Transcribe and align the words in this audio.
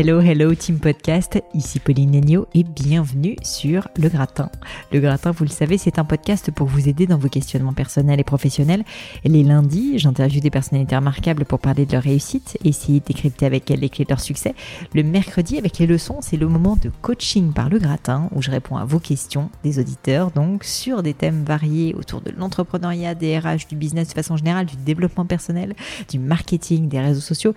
Hello, 0.00 0.20
hello 0.20 0.54
Team 0.54 0.78
Podcast, 0.78 1.42
ici 1.54 1.80
Pauline 1.80 2.12
Negno 2.12 2.46
et 2.54 2.62
bienvenue 2.62 3.34
sur 3.42 3.88
Le 3.96 4.08
Gratin. 4.08 4.48
Le 4.92 5.00
Gratin, 5.00 5.32
vous 5.32 5.42
le 5.42 5.50
savez, 5.50 5.76
c'est 5.76 5.98
un 5.98 6.04
podcast 6.04 6.52
pour 6.52 6.68
vous 6.68 6.88
aider 6.88 7.08
dans 7.08 7.18
vos 7.18 7.28
questionnements 7.28 7.72
personnels 7.72 8.20
et 8.20 8.22
professionnels. 8.22 8.84
Les 9.24 9.42
lundis, 9.42 9.98
j'interviewe 9.98 10.40
des 10.40 10.50
personnalités 10.50 10.94
remarquables 10.94 11.44
pour 11.44 11.58
parler 11.58 11.84
de 11.84 11.94
leur 11.94 12.04
réussite 12.04 12.56
et 12.62 12.68
essayer 12.68 13.00
de 13.00 13.06
décrypter 13.06 13.44
avec 13.44 13.68
elles 13.72 13.80
les 13.80 13.88
clés 13.88 14.04
de 14.04 14.10
leur 14.10 14.20
succès. 14.20 14.54
Le 14.94 15.02
mercredi, 15.02 15.58
avec 15.58 15.78
les 15.78 15.88
leçons, 15.88 16.18
c'est 16.20 16.36
le 16.36 16.46
moment 16.46 16.78
de 16.80 16.92
coaching 17.02 17.52
par 17.52 17.68
Le 17.68 17.80
Gratin 17.80 18.28
où 18.36 18.40
je 18.40 18.52
réponds 18.52 18.76
à 18.76 18.84
vos 18.84 19.00
questions 19.00 19.50
des 19.64 19.80
auditeurs, 19.80 20.30
donc 20.30 20.62
sur 20.62 21.02
des 21.02 21.12
thèmes 21.12 21.42
variés 21.42 21.96
autour 21.96 22.20
de 22.20 22.30
l'entrepreneuriat, 22.30 23.16
des 23.16 23.36
RH, 23.36 23.66
du 23.68 23.74
business 23.74 24.06
de 24.06 24.14
façon 24.14 24.36
générale, 24.36 24.66
du 24.66 24.76
développement 24.76 25.26
personnel, 25.26 25.74
du 26.08 26.20
marketing, 26.20 26.88
des 26.88 27.00
réseaux 27.00 27.20
sociaux 27.20 27.52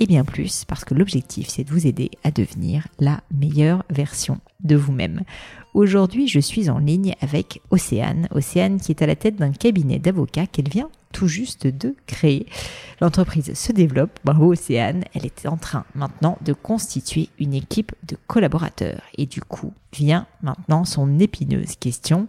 et 0.00 0.06
bien 0.06 0.24
plus 0.24 0.64
parce 0.64 0.84
que 0.84 0.94
l'objectif 0.94 1.48
c'est 1.48 1.64
de 1.64 1.70
vous 1.70 1.86
aider 1.86 2.10
à 2.22 2.30
devenir 2.30 2.88
la 2.98 3.20
meilleure 3.32 3.84
version 3.90 4.38
de 4.62 4.76
vous-même. 4.76 5.22
Aujourd'hui, 5.74 6.28
je 6.28 6.40
suis 6.40 6.70
en 6.70 6.78
ligne 6.78 7.14
avec 7.20 7.60
Océane, 7.70 8.28
Océane 8.30 8.80
qui 8.80 8.92
est 8.92 9.02
à 9.02 9.06
la 9.06 9.16
tête 9.16 9.36
d'un 9.36 9.52
cabinet 9.52 9.98
d'avocats 9.98 10.46
qu'elle 10.46 10.68
vient 10.68 10.90
tout 11.12 11.28
juste 11.28 11.66
de 11.66 11.94
créer. 12.06 12.46
L'entreprise 13.00 13.54
se 13.54 13.72
développe, 13.72 14.18
bravo 14.24 14.52
Océane, 14.52 15.04
elle 15.14 15.24
est 15.24 15.46
en 15.46 15.56
train 15.56 15.84
maintenant 15.94 16.38
de 16.44 16.52
constituer 16.52 17.28
une 17.38 17.54
équipe 17.54 17.92
de 18.06 18.16
collaborateurs 18.26 19.00
et 19.16 19.26
du 19.26 19.40
coup 19.40 19.72
vient 19.92 20.26
maintenant 20.42 20.84
son 20.84 21.18
épineuse 21.18 21.76
question. 21.76 22.26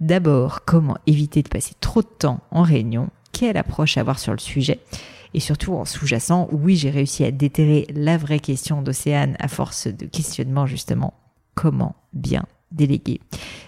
D'abord, 0.00 0.64
comment 0.64 0.96
éviter 1.06 1.42
de 1.42 1.48
passer 1.48 1.74
trop 1.80 2.02
de 2.02 2.08
temps 2.18 2.40
en 2.50 2.62
réunion? 2.62 3.10
Quelle 3.32 3.56
approche 3.56 3.96
avoir 3.96 4.18
sur 4.18 4.32
le 4.32 4.38
sujet? 4.38 4.80
Et 5.34 5.40
surtout 5.40 5.74
en 5.74 5.84
sous-jacent, 5.84 6.48
oui, 6.52 6.76
j'ai 6.76 6.90
réussi 6.90 7.24
à 7.24 7.30
déterrer 7.30 7.86
la 7.94 8.16
vraie 8.16 8.40
question 8.40 8.82
d'Océane 8.82 9.36
à 9.38 9.48
force 9.48 9.88
de 9.88 10.06
questionnement 10.06 10.66
justement. 10.66 11.14
Comment 11.54 11.94
bien 12.12 12.44
déléguer. 12.72 13.20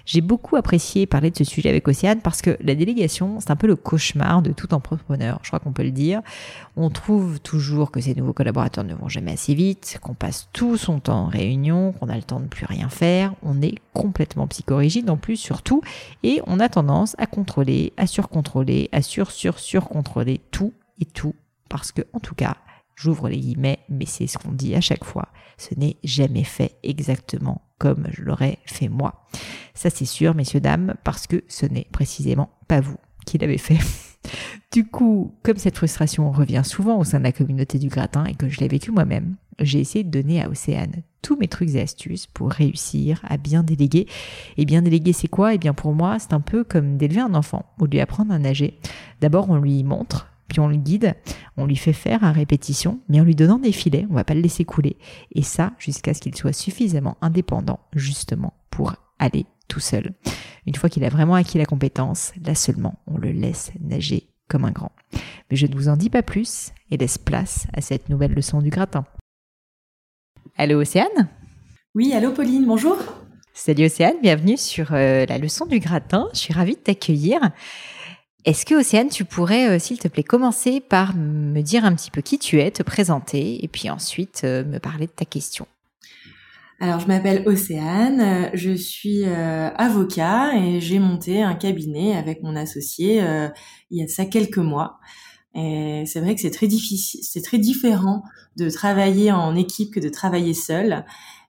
J'ai 0.06 0.20
beaucoup 0.20 0.56
apprécié 0.56 1.06
parler 1.06 1.30
de 1.30 1.36
ce 1.36 1.44
sujet 1.44 1.68
avec 1.68 1.86
Océane 1.88 2.20
parce 2.20 2.42
que 2.42 2.56
la 2.60 2.74
délégation, 2.74 3.38
c'est 3.40 3.50
un 3.50 3.56
peu 3.56 3.66
le 3.66 3.76
cauchemar 3.76 4.42
de 4.42 4.52
tout 4.52 4.74
entrepreneur, 4.74 5.38
je 5.42 5.48
crois 5.48 5.60
qu'on 5.60 5.72
peut 5.72 5.82
le 5.82 5.90
dire. 5.90 6.20
On 6.76 6.90
trouve 6.90 7.40
toujours 7.40 7.90
que 7.90 8.00
ces 8.00 8.14
nouveaux 8.14 8.32
collaborateurs 8.32 8.84
ne 8.84 8.94
vont 8.94 9.08
jamais 9.08 9.32
assez 9.32 9.54
vite, 9.54 9.98
qu'on 10.02 10.14
passe 10.14 10.48
tout 10.52 10.76
son 10.76 11.00
temps 11.00 11.24
en 11.24 11.28
réunion, 11.28 11.92
qu'on 11.92 12.08
a 12.08 12.16
le 12.16 12.22
temps 12.22 12.40
de 12.40 12.46
plus 12.46 12.66
rien 12.66 12.88
faire, 12.88 13.34
on 13.42 13.62
est 13.62 13.76
complètement 13.92 14.46
psychorigide 14.46 15.08
en 15.08 15.16
plus 15.16 15.36
surtout, 15.36 15.82
et 16.22 16.40
on 16.46 16.60
a 16.60 16.68
tendance 16.68 17.14
à 17.18 17.26
contrôler, 17.26 17.92
à 17.96 18.06
surcontrôler, 18.06 18.88
à 18.92 19.02
sur-sur-surcontrôler 19.02 20.40
tout 20.50 20.72
et 21.00 21.06
tout 21.06 21.34
parce 21.68 21.92
que, 21.92 22.02
en 22.12 22.20
tout 22.20 22.34
cas, 22.34 22.56
j'ouvre 22.96 23.28
les 23.28 23.38
guillemets, 23.38 23.80
mais 23.88 24.06
c'est 24.06 24.26
ce 24.26 24.38
qu'on 24.38 24.52
dit 24.52 24.74
à 24.74 24.80
chaque 24.80 25.04
fois, 25.04 25.28
ce 25.58 25.74
n'est 25.74 25.96
jamais 26.04 26.44
fait 26.44 26.76
exactement 26.82 27.62
comme 27.78 28.06
je 28.10 28.22
l'aurais 28.22 28.58
fait 28.66 28.88
moi. 28.88 29.26
Ça 29.74 29.90
c'est 29.90 30.04
sûr, 30.04 30.34
messieurs, 30.34 30.60
dames, 30.60 30.94
parce 31.04 31.26
que 31.26 31.42
ce 31.48 31.66
n'est 31.66 31.88
précisément 31.92 32.50
pas 32.68 32.80
vous 32.80 32.98
qui 33.26 33.38
l'avez 33.38 33.58
fait. 33.58 33.78
Du 34.72 34.86
coup, 34.86 35.36
comme 35.44 35.58
cette 35.58 35.76
frustration 35.76 36.32
revient 36.32 36.62
souvent 36.64 36.98
au 36.98 37.04
sein 37.04 37.18
de 37.18 37.24
la 37.24 37.30
communauté 37.30 37.78
du 37.78 37.88
gratin 37.88 38.24
et 38.24 38.34
que 38.34 38.48
je 38.48 38.58
l'ai 38.58 38.66
vécu 38.66 38.90
moi-même, 38.90 39.36
j'ai 39.60 39.78
essayé 39.78 40.02
de 40.02 40.10
donner 40.10 40.42
à 40.42 40.48
Océane 40.48 41.02
tous 41.22 41.36
mes 41.36 41.46
trucs 41.46 41.74
et 41.74 41.80
astuces 41.80 42.26
pour 42.26 42.50
réussir 42.50 43.20
à 43.28 43.36
bien 43.36 43.62
déléguer. 43.62 44.08
Et 44.56 44.64
bien 44.64 44.82
déléguer, 44.82 45.12
c'est 45.12 45.28
quoi? 45.28 45.52
Et 45.52 45.56
eh 45.56 45.58
bien 45.58 45.74
pour 45.74 45.94
moi, 45.94 46.18
c'est 46.18 46.32
un 46.32 46.40
peu 46.40 46.64
comme 46.64 46.96
d'élever 46.96 47.20
un 47.20 47.34
enfant 47.34 47.66
ou 47.78 47.86
lui 47.86 48.00
apprendre 48.00 48.32
à 48.32 48.38
nager. 48.38 48.80
D'abord, 49.20 49.48
on 49.48 49.56
lui 49.56 49.84
montre 49.84 50.33
puis 50.54 50.60
on 50.60 50.68
le 50.68 50.76
guide, 50.76 51.16
on 51.56 51.66
lui 51.66 51.74
fait 51.74 51.92
faire 51.92 52.22
à 52.22 52.30
répétition, 52.30 53.00
mais 53.08 53.20
en 53.20 53.24
lui 53.24 53.34
donnant 53.34 53.58
des 53.58 53.72
filets, 53.72 54.06
on 54.08 54.14
va 54.14 54.22
pas 54.22 54.34
le 54.34 54.40
laisser 54.40 54.64
couler. 54.64 54.96
Et 55.32 55.42
ça, 55.42 55.72
jusqu'à 55.80 56.14
ce 56.14 56.20
qu'il 56.20 56.36
soit 56.36 56.52
suffisamment 56.52 57.16
indépendant, 57.22 57.80
justement, 57.92 58.52
pour 58.70 58.94
aller 59.18 59.46
tout 59.66 59.80
seul. 59.80 60.12
Une 60.64 60.76
fois 60.76 60.88
qu'il 60.88 61.02
a 61.02 61.08
vraiment 61.08 61.34
acquis 61.34 61.58
la 61.58 61.64
compétence, 61.64 62.32
là 62.40 62.54
seulement, 62.54 63.00
on 63.08 63.18
le 63.18 63.32
laisse 63.32 63.72
nager 63.80 64.28
comme 64.48 64.64
un 64.64 64.70
grand. 64.70 64.92
Mais 65.50 65.56
je 65.56 65.66
ne 65.66 65.74
vous 65.74 65.88
en 65.88 65.96
dis 65.96 66.08
pas 66.08 66.22
plus 66.22 66.70
et 66.92 66.98
laisse 66.98 67.18
place 67.18 67.66
à 67.72 67.80
cette 67.80 68.08
nouvelle 68.08 68.32
leçon 68.32 68.60
du 68.60 68.70
gratin. 68.70 69.06
Allô 70.56 70.80
Océane? 70.80 71.30
Oui, 71.96 72.12
allô 72.12 72.30
Pauline, 72.30 72.64
bonjour. 72.64 72.96
Salut 73.52 73.86
Océane, 73.86 74.20
bienvenue 74.22 74.56
sur 74.56 74.92
euh, 74.92 75.26
la 75.26 75.38
leçon 75.38 75.66
du 75.66 75.80
gratin. 75.80 76.28
Je 76.32 76.38
suis 76.38 76.54
ravie 76.54 76.76
de 76.76 76.80
t'accueillir. 76.80 77.40
Est-ce 78.44 78.66
que 78.66 78.74
Océane, 78.74 79.08
tu 79.08 79.24
pourrais, 79.24 79.68
euh, 79.70 79.78
s'il 79.78 79.98
te 79.98 80.06
plaît, 80.06 80.22
commencer 80.22 80.80
par 80.80 81.16
me 81.16 81.62
dire 81.62 81.86
un 81.86 81.94
petit 81.94 82.10
peu 82.10 82.20
qui 82.20 82.38
tu 82.38 82.60
es, 82.60 82.70
te 82.70 82.82
présenter, 82.82 83.64
et 83.64 83.68
puis 83.68 83.88
ensuite 83.88 84.42
euh, 84.44 84.64
me 84.64 84.78
parler 84.78 85.06
de 85.06 85.12
ta 85.12 85.24
question? 85.24 85.66
Alors, 86.78 87.00
je 87.00 87.06
m'appelle 87.06 87.42
Océane, 87.46 88.50
je 88.52 88.72
suis 88.72 89.24
euh, 89.24 89.70
avocat 89.76 90.58
et 90.58 90.80
j'ai 90.80 90.98
monté 90.98 91.42
un 91.42 91.54
cabinet 91.54 92.14
avec 92.14 92.42
mon 92.42 92.54
associé 92.56 93.22
il 93.90 93.98
y 93.98 94.02
a 94.02 94.08
ça 94.08 94.26
quelques 94.26 94.58
mois. 94.58 94.98
Et 95.54 96.02
c'est 96.04 96.20
vrai 96.20 96.34
que 96.34 96.40
c'est 96.40 96.50
très 96.50 96.66
difficile, 96.66 97.20
c'est 97.22 97.40
très 97.40 97.58
différent 97.58 98.24
de 98.56 98.68
travailler 98.68 99.30
en 99.30 99.54
équipe 99.54 99.94
que 99.94 100.00
de 100.00 100.08
travailler 100.08 100.52
seul. 100.52 101.04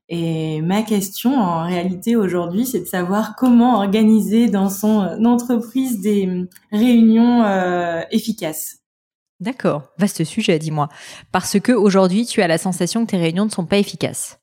Et 0.07 0.61
ma 0.61 0.83
question 0.83 1.35
en 1.35 1.63
réalité 1.65 2.15
aujourd'hui, 2.15 2.65
c'est 2.65 2.81
de 2.81 2.85
savoir 2.85 3.35
comment 3.35 3.77
organiser 3.77 4.47
dans 4.47 4.69
son 4.69 5.01
euh, 5.01 5.23
entreprise 5.23 5.99
des 5.99 6.27
hum, 6.27 6.47
réunions 6.71 7.43
euh, 7.43 8.01
efficaces. 8.11 8.77
D'accord, 9.39 9.83
vaste 9.97 10.23
sujet, 10.23 10.59
dis-moi. 10.59 10.89
Parce 11.31 11.59
que 11.59 11.71
aujourd'hui, 11.71 12.25
tu 12.25 12.41
as 12.41 12.47
la 12.47 12.57
sensation 12.57 13.05
que 13.05 13.11
tes 13.11 13.17
réunions 13.17 13.45
ne 13.45 13.49
sont 13.49 13.65
pas 13.65 13.77
efficaces. 13.77 14.39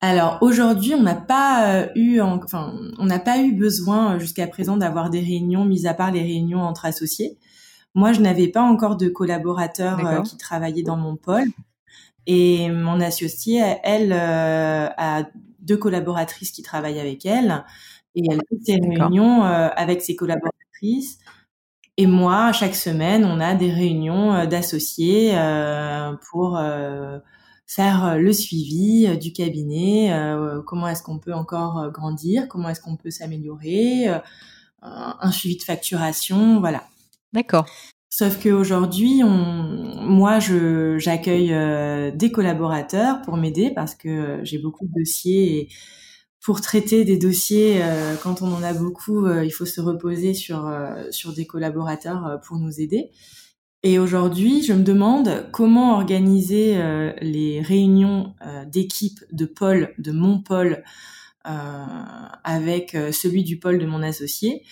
Alors 0.00 0.38
aujourd'hui, 0.42 0.94
on 0.94 1.02
n'a 1.02 1.14
pas 1.14 1.74
euh, 1.74 1.88
eu, 1.96 2.20
enfin, 2.20 2.74
on 2.98 3.06
n'a 3.06 3.18
pas 3.18 3.38
eu 3.38 3.52
besoin 3.52 4.18
jusqu'à 4.18 4.46
présent 4.46 4.76
d'avoir 4.76 5.10
des 5.10 5.20
réunions, 5.20 5.64
mis 5.64 5.86
à 5.86 5.94
part 5.94 6.12
les 6.12 6.22
réunions 6.22 6.60
entre 6.60 6.84
associés. 6.84 7.36
Moi, 7.94 8.12
je 8.12 8.20
n'avais 8.20 8.48
pas 8.48 8.62
encore 8.62 8.96
de 8.96 9.08
collaborateurs 9.08 10.22
qui 10.24 10.36
travaillaient 10.36 10.82
dans 10.82 10.96
mon 10.96 11.16
pôle. 11.16 11.46
Et 12.26 12.70
mon 12.70 13.00
associée, 13.00 13.62
elle, 13.82 14.12
euh, 14.12 14.88
a 14.96 15.24
deux 15.60 15.76
collaboratrices 15.76 16.50
qui 16.50 16.62
travaillent 16.62 17.00
avec 17.00 17.26
elle. 17.26 17.64
Et 18.14 18.22
elle 18.30 18.40
fait 18.48 18.64
ses 18.64 18.80
réunions 18.80 19.44
euh, 19.44 19.68
avec 19.76 20.02
ses 20.02 20.16
collaboratrices. 20.16 21.18
Et 21.96 22.06
moi, 22.06 22.52
chaque 22.52 22.74
semaine, 22.74 23.24
on 23.24 23.40
a 23.40 23.54
des 23.54 23.70
réunions 23.70 24.34
euh, 24.34 24.46
d'associés 24.46 25.32
pour 26.30 26.60
faire 27.66 28.18
le 28.18 28.32
suivi 28.32 29.16
du 29.18 29.32
cabinet. 29.32 30.12
comment 30.66 30.86
est-ce 30.86 31.02
qu'on 31.02 31.18
peut 31.18 31.32
encore 31.32 31.90
grandir 31.90 32.46
Comment 32.48 32.68
est-ce 32.68 32.80
qu'on 32.80 32.96
peut 32.96 33.10
s'améliorer 33.10 34.06
Un 34.82 35.32
suivi 35.32 35.56
de 35.56 35.62
facturation, 35.62 36.60
voilà. 36.60 36.84
D'accord. 37.32 37.66
Sauf 38.16 38.40
qu'aujourd'hui, 38.40 39.24
moi, 39.24 40.38
j'accueille 40.38 41.52
euh, 41.52 42.12
des 42.12 42.30
collaborateurs 42.30 43.20
pour 43.22 43.36
m'aider 43.36 43.72
parce 43.74 43.96
que 43.96 44.38
j'ai 44.44 44.58
beaucoup 44.58 44.86
de 44.86 45.00
dossiers 45.00 45.58
et 45.58 45.68
pour 46.40 46.60
traiter 46.60 47.04
des 47.04 47.18
dossiers, 47.18 47.80
quand 48.22 48.40
on 48.40 48.52
en 48.52 48.62
a 48.62 48.72
beaucoup, 48.72 49.26
il 49.26 49.50
faut 49.50 49.64
se 49.64 49.80
reposer 49.80 50.32
sur 50.32 50.70
sur 51.10 51.32
des 51.32 51.46
collaborateurs 51.46 52.38
pour 52.46 52.58
nous 52.58 52.80
aider. 52.82 53.10
Et 53.82 53.98
aujourd'hui, 53.98 54.62
je 54.62 54.74
me 54.74 54.84
demande 54.84 55.48
comment 55.52 55.94
organiser 55.96 56.76
les 57.22 57.62
réunions 57.62 58.34
d'équipe 58.70 59.24
de 59.32 59.46
pôle, 59.46 59.94
de 59.96 60.12
mon 60.12 60.42
pôle, 60.42 60.84
avec 61.44 62.94
celui 63.10 63.42
du 63.42 63.58
pôle 63.58 63.78
de 63.78 63.86
mon 63.86 64.02
associé 64.02 64.62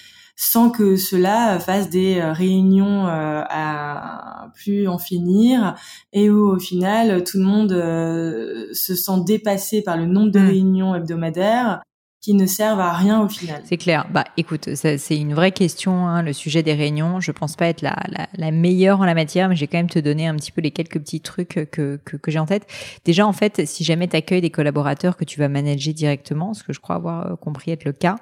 sans 0.44 0.70
que 0.70 0.96
cela 0.96 1.60
fasse 1.60 1.88
des 1.88 2.18
euh, 2.18 2.32
réunions 2.32 3.06
euh, 3.06 3.44
à 3.48 4.48
plus 4.54 4.88
en 4.88 4.98
finir 4.98 5.76
et 6.12 6.30
où 6.30 6.48
au 6.48 6.58
final 6.58 7.22
tout 7.22 7.38
le 7.38 7.44
monde 7.44 7.70
euh, 7.70 8.66
se 8.72 8.96
sent 8.96 9.22
dépassé 9.24 9.82
par 9.82 9.96
le 9.96 10.06
nombre 10.06 10.32
de 10.32 10.40
mmh. 10.40 10.46
réunions 10.46 10.94
hebdomadaires 10.96 11.80
qui 12.20 12.34
ne 12.34 12.46
servent 12.46 12.80
à 12.80 12.92
rien 12.92 13.20
au 13.20 13.28
final. 13.28 13.62
C'est 13.64 13.76
clair. 13.76 14.06
Bah, 14.12 14.24
écoute, 14.36 14.76
c'est 14.76 15.16
une 15.16 15.34
vraie 15.34 15.50
question, 15.50 16.06
hein, 16.06 16.22
le 16.22 16.32
sujet 16.32 16.62
des 16.62 16.74
réunions. 16.74 17.18
Je 17.18 17.32
pense 17.32 17.56
pas 17.56 17.66
être 17.66 17.82
la, 17.82 17.96
la, 18.08 18.28
la 18.32 18.50
meilleure 18.52 19.00
en 19.00 19.04
la 19.04 19.14
matière, 19.14 19.48
mais 19.48 19.56
j'ai 19.56 19.66
quand 19.66 19.78
même 19.78 19.90
te 19.90 19.98
donner 19.98 20.28
un 20.28 20.36
petit 20.36 20.52
peu 20.52 20.60
les 20.60 20.70
quelques 20.70 21.00
petits 21.00 21.20
trucs 21.20 21.68
que, 21.72 21.96
que, 21.96 22.16
que 22.16 22.30
j'ai 22.30 22.38
en 22.38 22.46
tête. 22.46 22.68
Déjà, 23.04 23.26
en 23.26 23.32
fait, 23.32 23.66
si 23.66 23.82
jamais 23.82 24.06
tu 24.06 24.14
accueilles 24.14 24.40
des 24.40 24.50
collaborateurs 24.50 25.16
que 25.16 25.24
tu 25.24 25.40
vas 25.40 25.48
manager 25.48 25.94
directement, 25.94 26.54
ce 26.54 26.62
que 26.62 26.72
je 26.72 26.78
crois 26.78 26.94
avoir 26.94 27.36
compris 27.40 27.72
être 27.72 27.84
le 27.84 27.92
cas, 27.92 28.14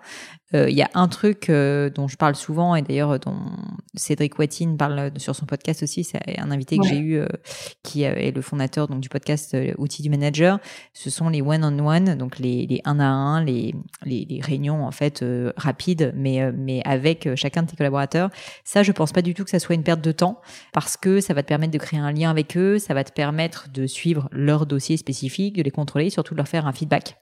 euh, 0.54 0.68
il 0.68 0.76
y 0.76 0.82
a 0.82 0.90
un 0.94 1.08
truc 1.08 1.48
euh, 1.48 1.90
dont 1.90 2.08
je 2.08 2.16
parle 2.16 2.34
souvent 2.34 2.74
et 2.74 2.82
d'ailleurs 2.82 3.18
dont 3.20 3.36
Cédric 3.94 4.38
Watine 4.38 4.76
parle 4.76 5.12
sur 5.16 5.34
son 5.36 5.46
podcast 5.46 5.82
aussi. 5.82 6.04
C'est 6.04 6.18
un 6.38 6.50
invité 6.50 6.78
que 6.78 6.86
j'ai 6.86 6.98
eu 6.98 7.18
euh, 7.18 7.26
qui 7.82 8.02
est 8.02 8.34
le 8.34 8.42
fondateur 8.42 8.88
donc 8.88 9.00
du 9.00 9.08
podcast 9.08 9.56
Outils 9.78 10.02
du 10.02 10.10
manager. 10.10 10.58
Ce 10.92 11.10
sont 11.10 11.28
les 11.28 11.42
one-on-one, 11.42 12.16
donc 12.16 12.38
les, 12.38 12.66
les 12.66 12.80
un 12.84 13.00
à 13.00 13.04
un, 13.04 13.44
les, 13.44 13.74
les, 14.04 14.26
les 14.28 14.40
réunions 14.40 14.84
en 14.84 14.90
fait 14.90 15.24
rapides, 15.56 16.12
mais 16.16 16.50
mais 16.52 16.82
avec 16.84 17.28
chacun 17.36 17.62
de 17.62 17.70
tes 17.70 17.76
collaborateurs. 17.76 18.30
Ça, 18.64 18.82
je 18.82 18.92
pense 18.92 19.12
pas 19.12 19.22
du 19.22 19.34
tout 19.34 19.44
que 19.44 19.50
ça 19.50 19.58
soit 19.58 19.74
une 19.74 19.82
perte 19.82 20.00
de 20.00 20.12
temps 20.12 20.40
parce 20.72 20.96
que 20.96 21.20
ça 21.20 21.34
va 21.34 21.42
te 21.42 21.48
permettre 21.48 21.72
de 21.72 21.78
créer 21.78 22.00
un 22.00 22.12
lien 22.12 22.30
avec 22.30 22.56
eux, 22.56 22.78
ça 22.78 22.94
va 22.94 23.04
te 23.04 23.12
permettre 23.12 23.68
de 23.72 23.86
suivre 23.86 24.28
leurs 24.32 24.66
dossiers 24.66 24.96
spécifiques, 24.96 25.56
de 25.56 25.62
les 25.62 25.70
contrôler, 25.70 26.10
surtout 26.10 26.34
de 26.34 26.38
leur 26.38 26.48
faire 26.48 26.66
un 26.66 26.72
feedback. 26.72 27.16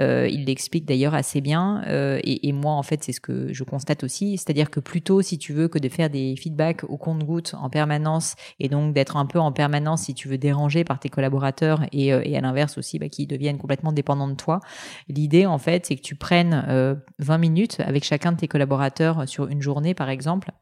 Euh, 0.00 0.28
il 0.30 0.44
l'explique 0.46 0.86
d'ailleurs 0.86 1.14
assez 1.14 1.40
bien. 1.40 1.82
Euh, 1.86 2.18
et, 2.22 2.48
et, 2.48 2.52
moi, 2.52 2.69
en 2.78 2.82
fait, 2.82 3.02
c'est 3.02 3.12
ce 3.12 3.20
que 3.20 3.52
je 3.52 3.64
constate 3.64 4.04
aussi. 4.04 4.36
C'est-à-dire 4.38 4.70
que 4.70 4.80
plutôt, 4.80 5.22
si 5.22 5.38
tu 5.38 5.52
veux, 5.52 5.68
que 5.68 5.78
de 5.78 5.88
faire 5.88 6.10
des 6.10 6.36
feedbacks 6.36 6.84
au 6.84 6.96
compte-goutte 6.96 7.54
en 7.60 7.70
permanence, 7.70 8.34
et 8.58 8.68
donc 8.68 8.94
d'être 8.94 9.16
un 9.16 9.26
peu 9.26 9.38
en 9.38 9.52
permanence, 9.52 10.02
si 10.02 10.14
tu 10.14 10.28
veux, 10.28 10.38
dérangé 10.38 10.84
par 10.84 10.98
tes 10.98 11.08
collaborateurs, 11.08 11.82
et, 11.92 12.12
euh, 12.12 12.22
et 12.24 12.36
à 12.36 12.40
l'inverse 12.40 12.78
aussi, 12.78 12.98
bah, 12.98 13.08
qui 13.08 13.26
deviennent 13.26 13.58
complètement 13.58 13.92
dépendants 13.92 14.28
de 14.28 14.34
toi. 14.34 14.60
L'idée, 15.08 15.46
en 15.46 15.58
fait, 15.58 15.86
c'est 15.86 15.96
que 15.96 16.02
tu 16.02 16.14
prennes 16.14 17.00
20 17.18 17.38
minutes 17.38 17.80
avec 17.80 18.04
chacun 18.04 18.32
de 18.32 18.36
tes 18.36 18.48
collaborateurs 18.48 19.28
sur 19.28 19.48
une 19.48 19.62
journée, 19.62 19.94
par 19.94 20.08
exemple, 20.08 20.52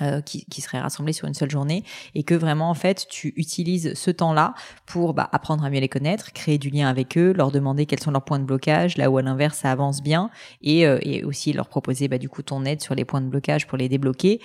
euh, 0.00 0.22
qui, 0.22 0.46
qui 0.46 0.62
seraient 0.62 0.80
rassemblés 0.80 1.12
sur 1.12 1.28
une 1.28 1.34
seule 1.34 1.50
journée 1.50 1.84
et 2.14 2.22
que 2.22 2.34
vraiment 2.34 2.70
en 2.70 2.74
fait 2.74 3.06
tu 3.10 3.34
utilises 3.36 3.92
ce 3.92 4.10
temps-là 4.10 4.54
pour 4.86 5.12
bah, 5.12 5.28
apprendre 5.32 5.64
à 5.64 5.70
mieux 5.70 5.80
les 5.80 5.88
connaître, 5.88 6.32
créer 6.32 6.56
du 6.56 6.70
lien 6.70 6.88
avec 6.88 7.18
eux, 7.18 7.34
leur 7.34 7.50
demander 7.50 7.84
quels 7.84 8.00
sont 8.00 8.10
leurs 8.10 8.24
points 8.24 8.38
de 8.38 8.44
blocage, 8.44 8.96
là 8.96 9.10
où 9.10 9.18
à 9.18 9.22
l'inverse 9.22 9.58
ça 9.58 9.70
avance 9.70 10.02
bien 10.02 10.30
et, 10.62 10.86
euh, 10.86 10.98
et 11.02 11.24
aussi 11.24 11.52
leur 11.52 11.68
proposer 11.68 12.08
bah, 12.08 12.16
du 12.16 12.30
coup 12.30 12.42
ton 12.42 12.64
aide 12.64 12.80
sur 12.80 12.94
les 12.94 13.04
points 13.04 13.20
de 13.20 13.28
blocage 13.28 13.66
pour 13.66 13.76
les 13.76 13.90
débloquer. 13.90 14.40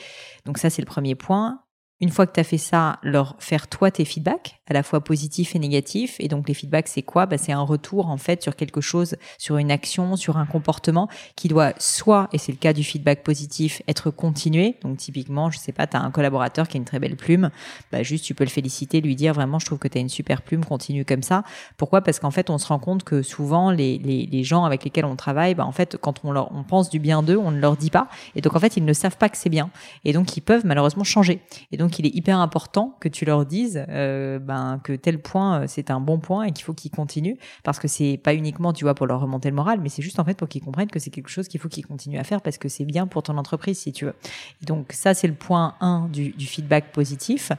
Donc 0.46 0.58
ça 0.58 0.70
c'est 0.70 0.82
le 0.82 0.88
premier 0.88 1.16
point. 1.16 1.62
Une 2.00 2.10
fois 2.10 2.28
que 2.28 2.34
tu 2.34 2.40
as 2.40 2.44
fait 2.44 2.60
ça, 2.60 3.00
leur 3.02 3.36
faire 3.40 3.68
toi 3.68 3.90
tes 3.90 4.06
feedbacks, 4.06 4.60
à 4.70 4.74
la 4.74 4.84
fois 4.84 5.02
positifs 5.02 5.56
et 5.56 5.60
négatifs. 5.60 6.18
Et 6.20 6.28
donc 6.28 6.48
les 6.48 6.54
feedbacks, 6.54 6.88
c'est 6.88 7.02
quoi? 7.02 7.26
Bah, 7.26 7.38
C'est 7.38 7.54
un 7.54 7.62
retour 7.62 8.10
en 8.10 8.18
fait 8.18 8.44
sur 8.44 8.56
quelque 8.56 8.82
chose, 8.82 9.16
sur 9.40 9.58
une 9.58 9.72
action, 9.72 10.16
sur 10.16 10.38
un 10.38 10.46
comportement 10.46 11.10
qui 11.36 11.48
doit 11.48 11.74
soit, 11.80 12.30
et 12.34 12.38
c'est 12.38 12.52
le 12.52 12.58
cas 12.58 12.74
du 12.74 12.84
feedback 12.84 13.24
positif, 13.24 13.82
être 13.88 14.12
continué. 14.12 14.76
Donc 14.84 14.98
typiquement, 14.98 15.50
je 15.50 15.58
sais 15.58 15.72
pas, 15.72 15.88
tu 15.88 15.98
as 15.98 16.02
un 16.02 16.12
collaborateur 16.12 16.68
qui 16.68 16.78
a 16.78 16.80
une 16.80 16.86
très 16.86 17.00
belle 17.00 17.16
plume, 17.16 17.50
bah, 17.92 18.04
juste 18.04 18.26
tu 18.26 18.36
peux 18.36 18.44
le 18.44 18.50
féliciter, 18.50 19.02
lui 19.02 19.16
dire 19.16 19.34
vraiment, 19.34 19.58
je 19.58 19.66
trouve 19.66 19.80
que 19.80 19.88
tu 19.88 19.98
as 19.98 20.02
une 20.02 20.10
super 20.10 20.44
plume, 20.44 20.64
continue 20.64 21.06
comme 21.06 21.24
ça. 21.24 21.44
Pourquoi? 21.78 22.02
Parce 22.02 22.20
qu'en 22.20 22.32
fait, 22.32 22.50
on 22.50 22.58
se 22.60 22.68
rend 22.68 22.80
compte 22.80 23.04
que 23.04 23.22
souvent, 23.24 23.72
les, 23.72 23.98
les, 23.98 24.44
gens 24.44 24.66
avec 24.66 24.84
lesquels 24.84 25.06
on 25.06 25.16
travaille, 25.16 25.56
bah, 25.56 25.66
en 25.66 25.72
fait, 25.72 25.98
quand 25.98 26.24
on, 26.24 26.32
leur, 26.32 26.54
on 26.56 26.64
pense 26.64 26.90
du 26.90 27.00
bien 27.00 27.24
d'eux, 27.24 27.38
on 27.38 27.52
ne 27.52 27.60
leur 27.60 27.76
dit 27.76 27.90
pas. 27.90 28.08
Et 28.36 28.42
donc 28.42 28.56
en 28.56 28.60
fait, 28.60 28.78
ils 28.78 28.86
ne 28.86 28.94
savent 28.94 29.18
pas 29.18 29.30
que 29.30 29.38
c'est 29.38 29.50
bien. 29.50 29.72
Et 30.06 30.14
donc 30.14 30.38
ils 30.38 30.42
peuvent 30.42 30.66
malheureusement 30.66 31.04
changer. 31.04 31.42
Et 31.72 31.78
donc 31.78 31.87
donc, 31.88 32.00
il 32.00 32.06
est 32.06 32.14
hyper 32.14 32.38
important 32.38 32.98
que 33.00 33.08
tu 33.08 33.24
leur 33.24 33.46
dises 33.46 33.86
euh, 33.88 34.40
ben, 34.40 34.82
que 34.84 34.92
tel 34.92 35.22
point, 35.22 35.62
euh, 35.62 35.66
c'est 35.70 35.90
un 35.90 36.02
bon 36.02 36.20
point 36.20 36.44
et 36.44 36.52
qu'il 36.52 36.66
faut 36.66 36.74
qu'ils 36.74 36.92
continuent. 36.92 37.38
Parce 37.64 37.80
que 37.80 37.88
c'est 37.88 38.20
pas 38.22 38.34
uniquement, 38.34 38.74
tu 38.74 38.84
vois, 38.84 38.94
pour 38.94 39.08
leur 39.08 39.22
remonter 39.22 39.50
le 39.50 39.56
moral, 39.56 39.80
mais 39.80 39.88
c'est 39.88 40.02
juste 40.02 40.20
en 40.20 40.26
fait 40.26 40.38
pour 40.38 40.50
qu'ils 40.50 40.62
comprennent 40.62 40.90
que 40.90 41.00
c'est 41.00 41.12
quelque 41.12 41.30
chose 41.30 41.48
qu'il 41.48 41.62
faut 41.62 41.70
qu'ils 41.70 41.86
continuent 41.86 42.20
à 42.20 42.26
faire 42.26 42.42
parce 42.42 42.58
que 42.58 42.68
c'est 42.68 42.84
bien 42.84 43.08
pour 43.08 43.24
ton 43.24 43.38
entreprise, 43.38 43.80
si 43.80 43.94
tu 43.94 44.04
veux. 44.04 44.16
donc, 44.64 44.92
ça, 44.92 45.14
c'est 45.14 45.30
le 45.30 45.34
point 45.34 45.76
1 45.80 46.10
du, 46.12 46.32
du 46.32 46.46
feedback 46.46 46.92
positif. 46.92 47.54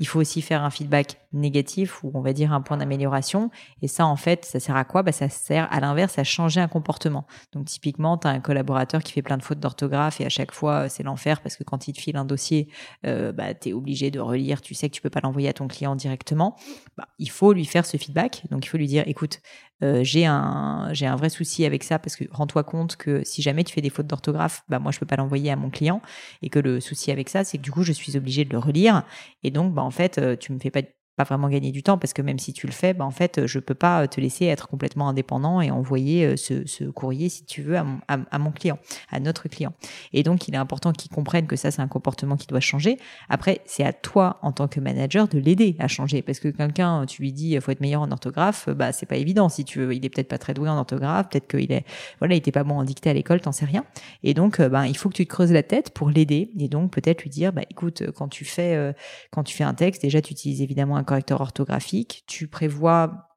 Il 0.00 0.06
faut 0.06 0.20
aussi 0.20 0.42
faire 0.42 0.62
un 0.64 0.70
feedback 0.70 1.18
négatif 1.32 2.02
ou 2.02 2.10
on 2.14 2.20
va 2.20 2.32
dire 2.32 2.52
un 2.52 2.60
point 2.60 2.76
d'amélioration. 2.76 3.50
Et 3.82 3.88
ça, 3.88 4.06
en 4.06 4.16
fait, 4.16 4.44
ça 4.44 4.60
sert 4.60 4.76
à 4.76 4.84
quoi? 4.84 5.02
Bah, 5.02 5.12
Ça 5.12 5.28
sert 5.28 5.72
à 5.72 5.80
l'inverse 5.80 6.18
à 6.18 6.24
changer 6.24 6.60
un 6.60 6.68
comportement. 6.68 7.26
Donc 7.52 7.66
typiquement, 7.66 8.18
tu 8.18 8.26
as 8.26 8.30
un 8.30 8.40
collaborateur 8.40 9.02
qui 9.02 9.12
fait 9.12 9.22
plein 9.22 9.36
de 9.36 9.42
fautes 9.42 9.60
d'orthographe 9.60 10.20
et 10.20 10.26
à 10.26 10.28
chaque 10.28 10.52
fois, 10.52 10.88
c'est 10.88 11.02
l'enfer 11.02 11.40
parce 11.40 11.56
que 11.56 11.64
quand 11.64 11.88
il 11.88 11.92
te 11.92 12.00
file 12.00 12.16
un 12.16 12.24
dossier, 12.24 12.68
euh, 13.06 13.32
bah, 13.32 13.54
tu 13.54 13.70
es 13.70 13.72
obligé 13.72 14.10
de 14.10 14.20
relire, 14.20 14.60
tu 14.60 14.74
sais 14.74 14.88
que 14.88 14.94
tu 14.94 15.02
peux 15.02 15.10
pas 15.10 15.20
l'envoyer 15.22 15.48
à 15.48 15.52
ton 15.52 15.68
client 15.68 15.96
directement. 15.96 16.56
Bah, 16.96 17.08
il 17.18 17.30
faut 17.30 17.52
lui 17.52 17.64
faire 17.64 17.86
ce 17.86 17.96
feedback. 17.96 18.42
Donc 18.50 18.64
il 18.64 18.68
faut 18.68 18.78
lui 18.78 18.86
dire, 18.86 19.04
écoute, 19.06 19.40
euh, 19.84 20.02
j'ai 20.02 20.24
un 20.24 21.16
vrai 21.16 21.28
souci 21.28 21.64
avec 21.64 21.84
ça 21.84 21.98
parce 21.98 22.16
que 22.16 22.24
rends-toi 22.30 22.64
compte 22.64 22.96
que 22.96 23.22
si 23.24 23.42
jamais 23.42 23.64
tu 23.64 23.74
fais 23.74 23.80
des 23.80 23.90
fautes 23.90 24.06
d'orthographe, 24.06 24.62
bah 24.68 24.78
moi 24.78 24.92
je 24.92 24.98
peux 24.98 25.06
pas 25.06 25.16
l'envoyer 25.16 25.50
à 25.50 25.56
mon 25.56 25.70
client. 25.70 26.00
Et 26.42 26.48
que 26.48 26.58
le 26.58 26.80
souci 26.80 27.10
avec 27.10 27.28
ça 27.28 27.44
c'est 27.44 27.58
que 27.58 27.62
du 27.62 27.70
coup 27.70 27.82
je 27.82 27.92
suis 27.92 28.16
obligé 28.16 28.44
de 28.44 28.50
le 28.50 28.58
relire. 28.58 29.02
Et 29.42 29.50
donc 29.50 29.74
bah 29.74 29.82
en 29.82 29.90
fait 29.90 30.18
euh, 30.18 30.36
tu 30.36 30.52
me 30.52 30.58
fais 30.58 30.70
pas 30.70 30.82
pas 31.16 31.24
vraiment 31.24 31.48
gagner 31.48 31.70
du 31.70 31.82
temps 31.82 31.98
parce 31.98 32.12
que 32.12 32.22
même 32.22 32.38
si 32.38 32.52
tu 32.52 32.66
le 32.66 32.72
fais, 32.72 32.94
bah 32.94 33.04
en 33.04 33.10
fait, 33.10 33.46
je 33.46 33.58
peux 33.58 33.74
pas 33.74 34.06
te 34.08 34.20
laisser 34.20 34.46
être 34.46 34.68
complètement 34.68 35.08
indépendant 35.08 35.60
et 35.60 35.70
envoyer 35.70 36.26
euh, 36.26 36.36
ce, 36.36 36.66
ce 36.66 36.84
courrier 36.84 37.28
si 37.28 37.44
tu 37.44 37.62
veux 37.62 37.76
à 37.76 37.84
mon, 37.84 38.00
à, 38.08 38.38
mon, 38.38 38.50
client, 38.50 38.78
à 39.10 39.20
notre 39.20 39.48
client. 39.48 39.72
Et 40.12 40.22
donc, 40.22 40.48
il 40.48 40.54
est 40.54 40.58
important 40.58 40.92
qu'il 40.92 41.10
comprenne 41.10 41.46
que 41.46 41.56
ça, 41.56 41.70
c'est 41.70 41.82
un 41.82 41.88
comportement 41.88 42.36
qui 42.36 42.46
doit 42.46 42.60
changer. 42.60 42.98
Après, 43.28 43.60
c'est 43.64 43.84
à 43.84 43.92
toi 43.92 44.38
en 44.42 44.52
tant 44.52 44.68
que 44.68 44.80
manager 44.80 45.28
de 45.28 45.38
l'aider 45.38 45.76
à 45.78 45.88
changer 45.88 46.22
parce 46.22 46.40
que 46.40 46.48
quelqu'un, 46.48 47.06
tu 47.06 47.22
lui 47.22 47.32
dis, 47.32 47.58
faut 47.60 47.70
être 47.70 47.80
meilleur 47.80 48.02
en 48.02 48.10
orthographe, 48.10 48.68
bah 48.68 48.92
c'est 48.92 49.06
pas 49.06 49.16
évident. 49.16 49.48
Si 49.48 49.64
tu 49.64 49.80
veux, 49.80 49.94
il 49.94 50.04
est 50.04 50.08
peut-être 50.08 50.28
pas 50.28 50.38
très 50.38 50.54
doué 50.54 50.68
en 50.68 50.76
orthographe, 50.76 51.28
peut-être 51.28 51.46
qu'il 51.46 51.70
est, 51.72 51.84
voilà, 52.18 52.34
il 52.34 52.38
était 52.38 52.52
pas 52.52 52.64
bon 52.64 52.78
en 52.78 52.84
dictée 52.84 53.10
à 53.10 53.14
l'école, 53.14 53.40
t'en 53.40 53.52
sais 53.52 53.64
rien. 53.64 53.84
Et 54.22 54.34
donc, 54.34 54.60
ben, 54.60 54.86
il 54.86 54.96
faut 54.96 55.08
que 55.08 55.14
tu 55.14 55.26
te 55.26 55.30
creuses 55.30 55.52
la 55.52 55.62
tête 55.62 55.90
pour 55.90 56.10
l'aider 56.10 56.50
et 56.58 56.68
donc 56.68 56.90
peut-être 56.90 57.22
lui 57.22 57.30
dire, 57.30 57.52
bah 57.52 57.62
écoute, 57.70 58.02
quand 58.16 58.28
tu 58.28 58.44
fais, 58.44 58.74
euh, 58.74 58.92
quand 59.30 59.44
tu 59.44 59.56
fais 59.56 59.64
un 59.64 59.74
texte, 59.74 60.02
déjà, 60.02 60.20
tu 60.20 60.32
utilises 60.32 60.62
évidemment 60.62 60.96
un 60.96 61.03
correcteur 61.04 61.40
orthographique. 61.40 62.24
Tu 62.26 62.48
prévois 62.48 63.28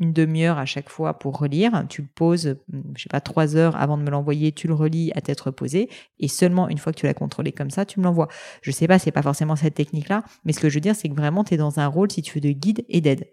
une 0.00 0.12
demi-heure 0.12 0.58
à 0.58 0.66
chaque 0.66 0.88
fois 0.88 1.18
pour 1.18 1.38
relire. 1.38 1.84
Tu 1.88 2.02
le 2.02 2.08
poses, 2.14 2.56
je 2.94 3.02
sais 3.02 3.08
pas, 3.08 3.20
trois 3.20 3.56
heures 3.56 3.76
avant 3.76 3.98
de 3.98 4.02
me 4.02 4.10
l'envoyer, 4.10 4.52
tu 4.52 4.68
le 4.68 4.74
relis 4.74 5.10
à 5.14 5.20
tête 5.20 5.40
reposée, 5.40 5.88
et 6.20 6.28
seulement 6.28 6.68
une 6.68 6.78
fois 6.78 6.92
que 6.92 6.98
tu 6.98 7.06
l'as 7.06 7.14
contrôlé 7.14 7.52
comme 7.52 7.70
ça, 7.70 7.84
tu 7.84 7.98
me 7.98 8.04
l'envoies. 8.04 8.28
Je 8.62 8.70
sais 8.70 8.86
pas, 8.86 8.98
c'est 8.98 9.10
pas 9.10 9.22
forcément 9.22 9.56
cette 9.56 9.74
technique-là, 9.74 10.22
mais 10.44 10.52
ce 10.52 10.60
que 10.60 10.68
je 10.68 10.74
veux 10.76 10.80
dire, 10.80 10.94
c'est 10.94 11.08
que 11.08 11.14
vraiment, 11.14 11.44
tu 11.44 11.54
es 11.54 11.56
dans 11.56 11.80
un 11.80 11.86
rôle, 11.86 12.10
si 12.10 12.22
tu 12.22 12.34
veux, 12.34 12.40
de 12.40 12.50
guide 12.50 12.84
et 12.88 13.00
d'aide. 13.00 13.26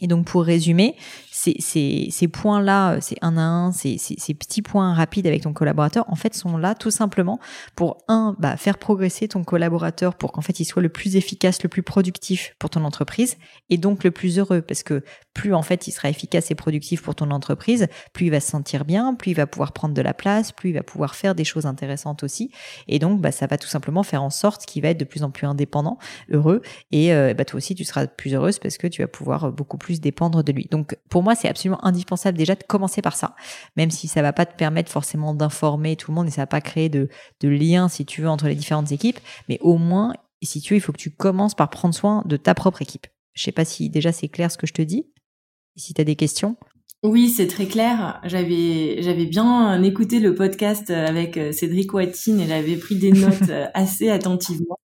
Et 0.00 0.06
donc 0.06 0.26
pour 0.26 0.44
résumer, 0.44 0.96
ces, 1.30 2.28
points-là, 2.28 3.00
ces 3.00 3.16
un 3.22 3.36
à 3.36 3.40
un, 3.40 3.72
ces, 3.72 3.98
ces, 3.98 4.34
petits 4.34 4.62
points 4.62 4.94
rapides 4.94 5.26
avec 5.26 5.42
ton 5.42 5.52
collaborateur, 5.52 6.04
en 6.08 6.16
fait, 6.16 6.34
sont 6.34 6.56
là 6.56 6.74
tout 6.74 6.90
simplement 6.90 7.38
pour 7.74 7.98
un, 8.08 8.34
bah, 8.38 8.56
faire 8.56 8.78
progresser 8.78 9.28
ton 9.28 9.44
collaborateur 9.44 10.14
pour 10.14 10.32
qu'en 10.32 10.40
fait 10.40 10.60
il 10.60 10.64
soit 10.64 10.82
le 10.82 10.88
plus 10.88 11.16
efficace, 11.16 11.62
le 11.62 11.68
plus 11.68 11.82
productif 11.82 12.54
pour 12.58 12.70
ton 12.70 12.84
entreprise 12.84 13.36
et 13.70 13.76
donc 13.76 14.04
le 14.04 14.10
plus 14.10 14.38
heureux. 14.38 14.62
Parce 14.62 14.82
que 14.82 15.02
plus 15.34 15.54
en 15.54 15.62
fait 15.62 15.86
il 15.86 15.92
sera 15.92 16.08
efficace 16.08 16.50
et 16.50 16.54
productif 16.54 17.02
pour 17.02 17.14
ton 17.14 17.30
entreprise, 17.30 17.88
plus 18.12 18.26
il 18.26 18.30
va 18.30 18.40
se 18.40 18.50
sentir 18.50 18.84
bien, 18.84 19.14
plus 19.14 19.32
il 19.32 19.34
va 19.34 19.46
pouvoir 19.46 19.72
prendre 19.72 19.94
de 19.94 20.02
la 20.02 20.14
place, 20.14 20.52
plus 20.52 20.70
il 20.70 20.74
va 20.74 20.82
pouvoir 20.82 21.14
faire 21.14 21.34
des 21.34 21.44
choses 21.44 21.66
intéressantes 21.66 22.22
aussi. 22.22 22.50
Et 22.88 22.98
donc 22.98 23.20
bah, 23.20 23.32
ça 23.32 23.46
va 23.46 23.58
tout 23.58 23.68
simplement 23.68 24.02
faire 24.02 24.22
en 24.22 24.30
sorte 24.30 24.66
qu'il 24.66 24.82
va 24.82 24.88
être 24.88 25.00
de 25.00 25.04
plus 25.04 25.22
en 25.22 25.30
plus 25.30 25.46
indépendant, 25.46 25.98
heureux. 26.30 26.62
Et 26.92 27.12
euh, 27.12 27.34
bah, 27.34 27.44
toi 27.44 27.58
aussi 27.58 27.74
tu 27.74 27.84
seras 27.84 28.06
plus 28.06 28.34
heureuse 28.34 28.58
parce 28.58 28.78
que 28.78 28.86
tu 28.86 29.02
vas 29.02 29.08
pouvoir 29.08 29.52
beaucoup 29.52 29.78
plus 29.78 29.85
plus 29.86 30.00
dépendre 30.00 30.42
de 30.42 30.50
lui. 30.50 30.66
Donc 30.68 30.96
pour 31.08 31.22
moi, 31.22 31.36
c'est 31.36 31.48
absolument 31.48 31.82
indispensable 31.84 32.36
déjà 32.36 32.56
de 32.56 32.64
commencer 32.64 33.02
par 33.02 33.14
ça, 33.14 33.36
même 33.76 33.92
si 33.92 34.08
ça 34.08 34.20
va 34.20 34.32
pas 34.32 34.44
te 34.44 34.56
permettre 34.56 34.90
forcément 34.90 35.32
d'informer 35.32 35.94
tout 35.94 36.10
le 36.10 36.16
monde 36.16 36.26
et 36.26 36.32
ça 36.32 36.42
va 36.42 36.48
pas 36.48 36.60
créer 36.60 36.88
de, 36.88 37.08
de 37.40 37.48
lien, 37.48 37.88
si 37.88 38.04
tu 38.04 38.22
veux, 38.22 38.28
entre 38.28 38.48
les 38.48 38.56
différentes 38.56 38.90
équipes, 38.90 39.20
mais 39.48 39.58
au 39.60 39.78
moins, 39.78 40.12
si 40.42 40.60
tu 40.60 40.74
veux, 40.74 40.78
il 40.78 40.80
faut 40.80 40.90
que 40.90 40.98
tu 40.98 41.12
commences 41.12 41.54
par 41.54 41.70
prendre 41.70 41.94
soin 41.94 42.24
de 42.26 42.36
ta 42.36 42.52
propre 42.54 42.82
équipe. 42.82 43.06
Je 43.34 43.44
sais 43.44 43.52
pas 43.52 43.64
si 43.64 43.88
déjà 43.88 44.10
c'est 44.10 44.28
clair 44.28 44.50
ce 44.50 44.58
que 44.58 44.66
je 44.66 44.72
te 44.72 44.82
dis. 44.82 45.06
si 45.76 45.94
tu 45.94 46.00
as 46.00 46.04
des 46.04 46.16
questions. 46.16 46.56
Oui, 47.04 47.28
c'est 47.28 47.46
très 47.46 47.66
clair. 47.66 48.20
J'avais 48.24 49.00
j'avais 49.02 49.26
bien 49.26 49.80
écouté 49.84 50.18
le 50.18 50.34
podcast 50.34 50.90
avec 50.90 51.38
Cédric 51.52 51.94
Watine 51.94 52.40
et 52.40 52.48
j'avais 52.48 52.76
pris 52.76 52.96
des 52.96 53.12
notes 53.24 53.52
assez 53.74 54.08
attentivement. 54.10 54.78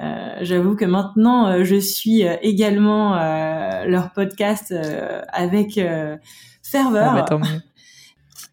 Euh, 0.00 0.36
j'avoue 0.40 0.74
que 0.74 0.84
maintenant, 0.84 1.48
euh, 1.48 1.64
je 1.64 1.76
suis 1.76 2.26
euh, 2.26 2.36
également 2.42 3.14
leur 3.86 4.12
podcast 4.12 4.74
avec 5.32 5.80
ferveur. 6.62 7.26
Ah, 7.30 7.36
bah, 7.38 7.46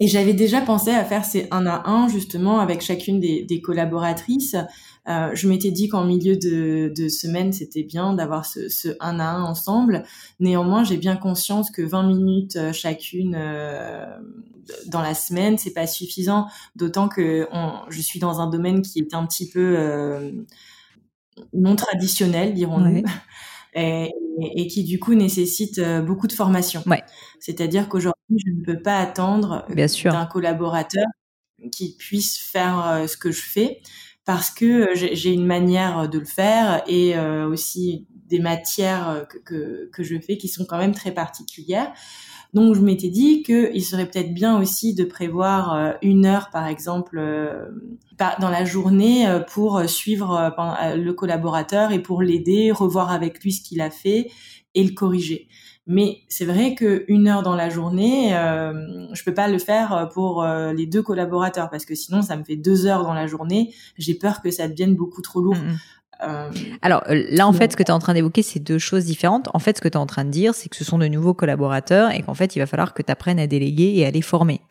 Et 0.01 0.08
j'avais 0.08 0.34
déjà 0.34 0.62
pensé 0.62 0.91
à 0.91 1.03
faire 1.03 1.25
ces 1.25 1.48
un 1.51 1.65
à 1.67 1.89
un 1.89 2.08
justement 2.08 2.60
avec 2.60 2.81
chacune 2.81 3.19
des, 3.19 3.43
des 3.43 3.62
collaboratrices. 3.62 4.55
Euh, 5.10 5.31
je 5.34 5.48
m'étais 5.50 5.72
dit 5.72 5.89
qu'en 5.89 6.05
milieu 6.05 6.38
de, 6.38 6.91
de 6.96 7.08
semaine, 7.10 7.51
c'était 7.51 7.84
bien 7.84 8.13
d'avoir 8.13 8.46
ce, 8.46 8.69
ce 8.69 8.89
un 9.00 9.19
à 9.19 9.25
un 9.25 9.43
ensemble. 9.43 10.03
Néanmoins, 10.39 10.84
j'ai 10.84 10.98
bien 10.98 11.15
conscience 11.17 11.72
que 11.72 11.81
20 11.81 12.03
minutes 12.03 12.58
chacune 12.74 13.36
euh, 13.38 14.05
dans 14.88 15.01
la 15.01 15.15
semaine, 15.15 15.58
c'est 15.58 15.74
pas 15.74 15.88
suffisant. 15.88 16.48
D'autant 16.75 17.10
que 17.10 17.48
on, 17.51 17.72
je 17.89 18.01
suis 18.01 18.19
dans 18.19 18.39
un 18.39 18.50
domaine 18.50 18.81
qui 18.81 19.00
est 19.00 19.13
un 19.13 19.25
petit 19.25 19.50
peu 19.50 19.75
euh, 19.77 20.31
non 21.53 21.75
traditionnel, 21.75 22.53
dirons-nous. 22.53 23.03
Et, 23.75 24.12
et, 24.55 24.65
qui 24.65 24.84
du 24.84 25.00
coup 25.00 25.13
nécessite 25.13 25.77
euh, 25.77 26.01
beaucoup 26.01 26.25
de 26.25 26.34
formation. 26.34 26.81
Ouais. 26.88 27.03
C'est-à-dire 27.39 27.88
qu'aujourd'hui, 27.88 28.38
je 28.43 28.51
ne 28.51 28.65
peux 28.65 28.81
pas 28.81 28.98
attendre 28.98 29.63
d'un 29.69 30.25
collaborateur 30.25 31.05
qui 31.72 31.96
puisse 31.96 32.39
faire 32.39 32.84
euh, 32.88 33.05
ce 33.08 33.15
que 33.15 33.29
je 33.29 33.43
fais 33.43 33.81
parce 34.25 34.50
que 34.50 34.89
j'ai 34.96 35.31
une 35.31 35.46
manière 35.46 36.10
de 36.10 36.17
le 36.17 36.25
faire 36.25 36.84
et 36.88 37.15
euh, 37.15 37.48
aussi 37.48 38.08
des 38.25 38.39
matières 38.39 39.27
que, 39.29 39.38
que, 39.38 39.89
que, 39.93 40.03
je 40.03 40.19
fais 40.19 40.38
qui 40.38 40.48
sont 40.48 40.65
quand 40.65 40.79
même 40.79 40.96
très 40.96 41.12
particulières. 41.12 41.93
Donc 42.53 42.75
je 42.75 42.81
m'étais 42.81 43.09
dit 43.09 43.43
qu'il 43.43 43.83
serait 43.83 44.07
peut-être 44.07 44.33
bien 44.33 44.59
aussi 44.59 44.95
de 44.95 45.03
prévoir 45.03 45.73
euh, 45.73 45.91
une 46.01 46.25
heure, 46.25 46.49
par 46.49 46.65
exemple, 46.65 47.19
euh, 47.19 47.67
dans 48.39 48.49
la 48.49 48.65
journée 48.65 49.27
euh, 49.27 49.39
pour 49.39 49.81
suivre 49.87 50.53
le 50.95 51.11
collaborateur 51.11 51.91
et 51.91 51.99
pour 51.99 52.21
l'aider, 52.21 52.71
revoir 52.71 53.11
avec 53.11 53.43
lui 53.43 53.53
ce 53.53 53.61
qu'il 53.61 53.81
a 53.81 53.91
fait 53.91 54.31
et 54.73 54.83
le 54.83 54.93
corriger. 54.93 55.47
Mais 55.85 56.19
c'est 56.27 56.45
vrai 56.45 56.75
que 56.75 57.03
une 57.07 57.27
heure 57.27 57.41
dans 57.41 57.55
la 57.55 57.69
journée, 57.69 58.35
euh, 58.35 58.73
je 59.13 59.23
peux 59.23 59.33
pas 59.33 59.47
le 59.47 59.57
faire 59.57 60.09
pour 60.13 60.45
les 60.45 60.85
deux 60.85 61.01
collaborateurs 61.01 61.71
parce 61.71 61.83
que 61.83 61.95
sinon 61.95 62.21
ça 62.21 62.37
me 62.37 62.43
fait 62.43 62.57
deux 62.57 62.85
heures 62.85 63.03
dans 63.03 63.13
la 63.13 63.25
journée. 63.25 63.73
J'ai 63.97 64.13
peur 64.13 64.41
que 64.41 64.51
ça 64.51 64.67
devienne 64.67 64.95
beaucoup 64.95 65.23
trop 65.23 65.41
lourd. 65.41 65.55
Mmh, 65.55 65.71
mmh. 65.71 65.79
Euh, 66.21 66.49
Alors 66.81 67.03
euh, 67.09 67.25
là, 67.29 67.47
en 67.47 67.53
fait, 67.53 67.71
ce 67.71 67.77
que 67.77 67.83
tu 67.83 67.89
es 67.89 67.93
en 67.93 67.99
train 67.99 68.13
d'évoquer, 68.13 68.41
c'est 68.41 68.59
deux 68.59 68.79
choses 68.79 69.05
différentes. 69.05 69.49
En 69.53 69.59
fait, 69.59 69.77
ce 69.77 69.81
que 69.81 69.88
tu 69.88 69.93
es 69.93 69.97
en 69.97 70.05
train 70.05 70.25
de 70.25 70.29
dire, 70.29 70.53
c'est 70.53 70.69
que 70.69 70.75
ce 70.75 70.83
sont 70.83 70.97
de 70.97 71.07
nouveaux 71.07 71.33
collaborateurs 71.33 72.11
et 72.11 72.21
qu'en 72.21 72.33
fait, 72.33 72.55
il 72.55 72.59
va 72.59 72.65
falloir 72.65 72.93
que 72.93 73.01
tu 73.01 73.11
apprennes 73.11 73.39
à 73.39 73.47
déléguer 73.47 73.93
et 73.95 74.05
à 74.05 74.11
les 74.11 74.21
former. 74.21 74.61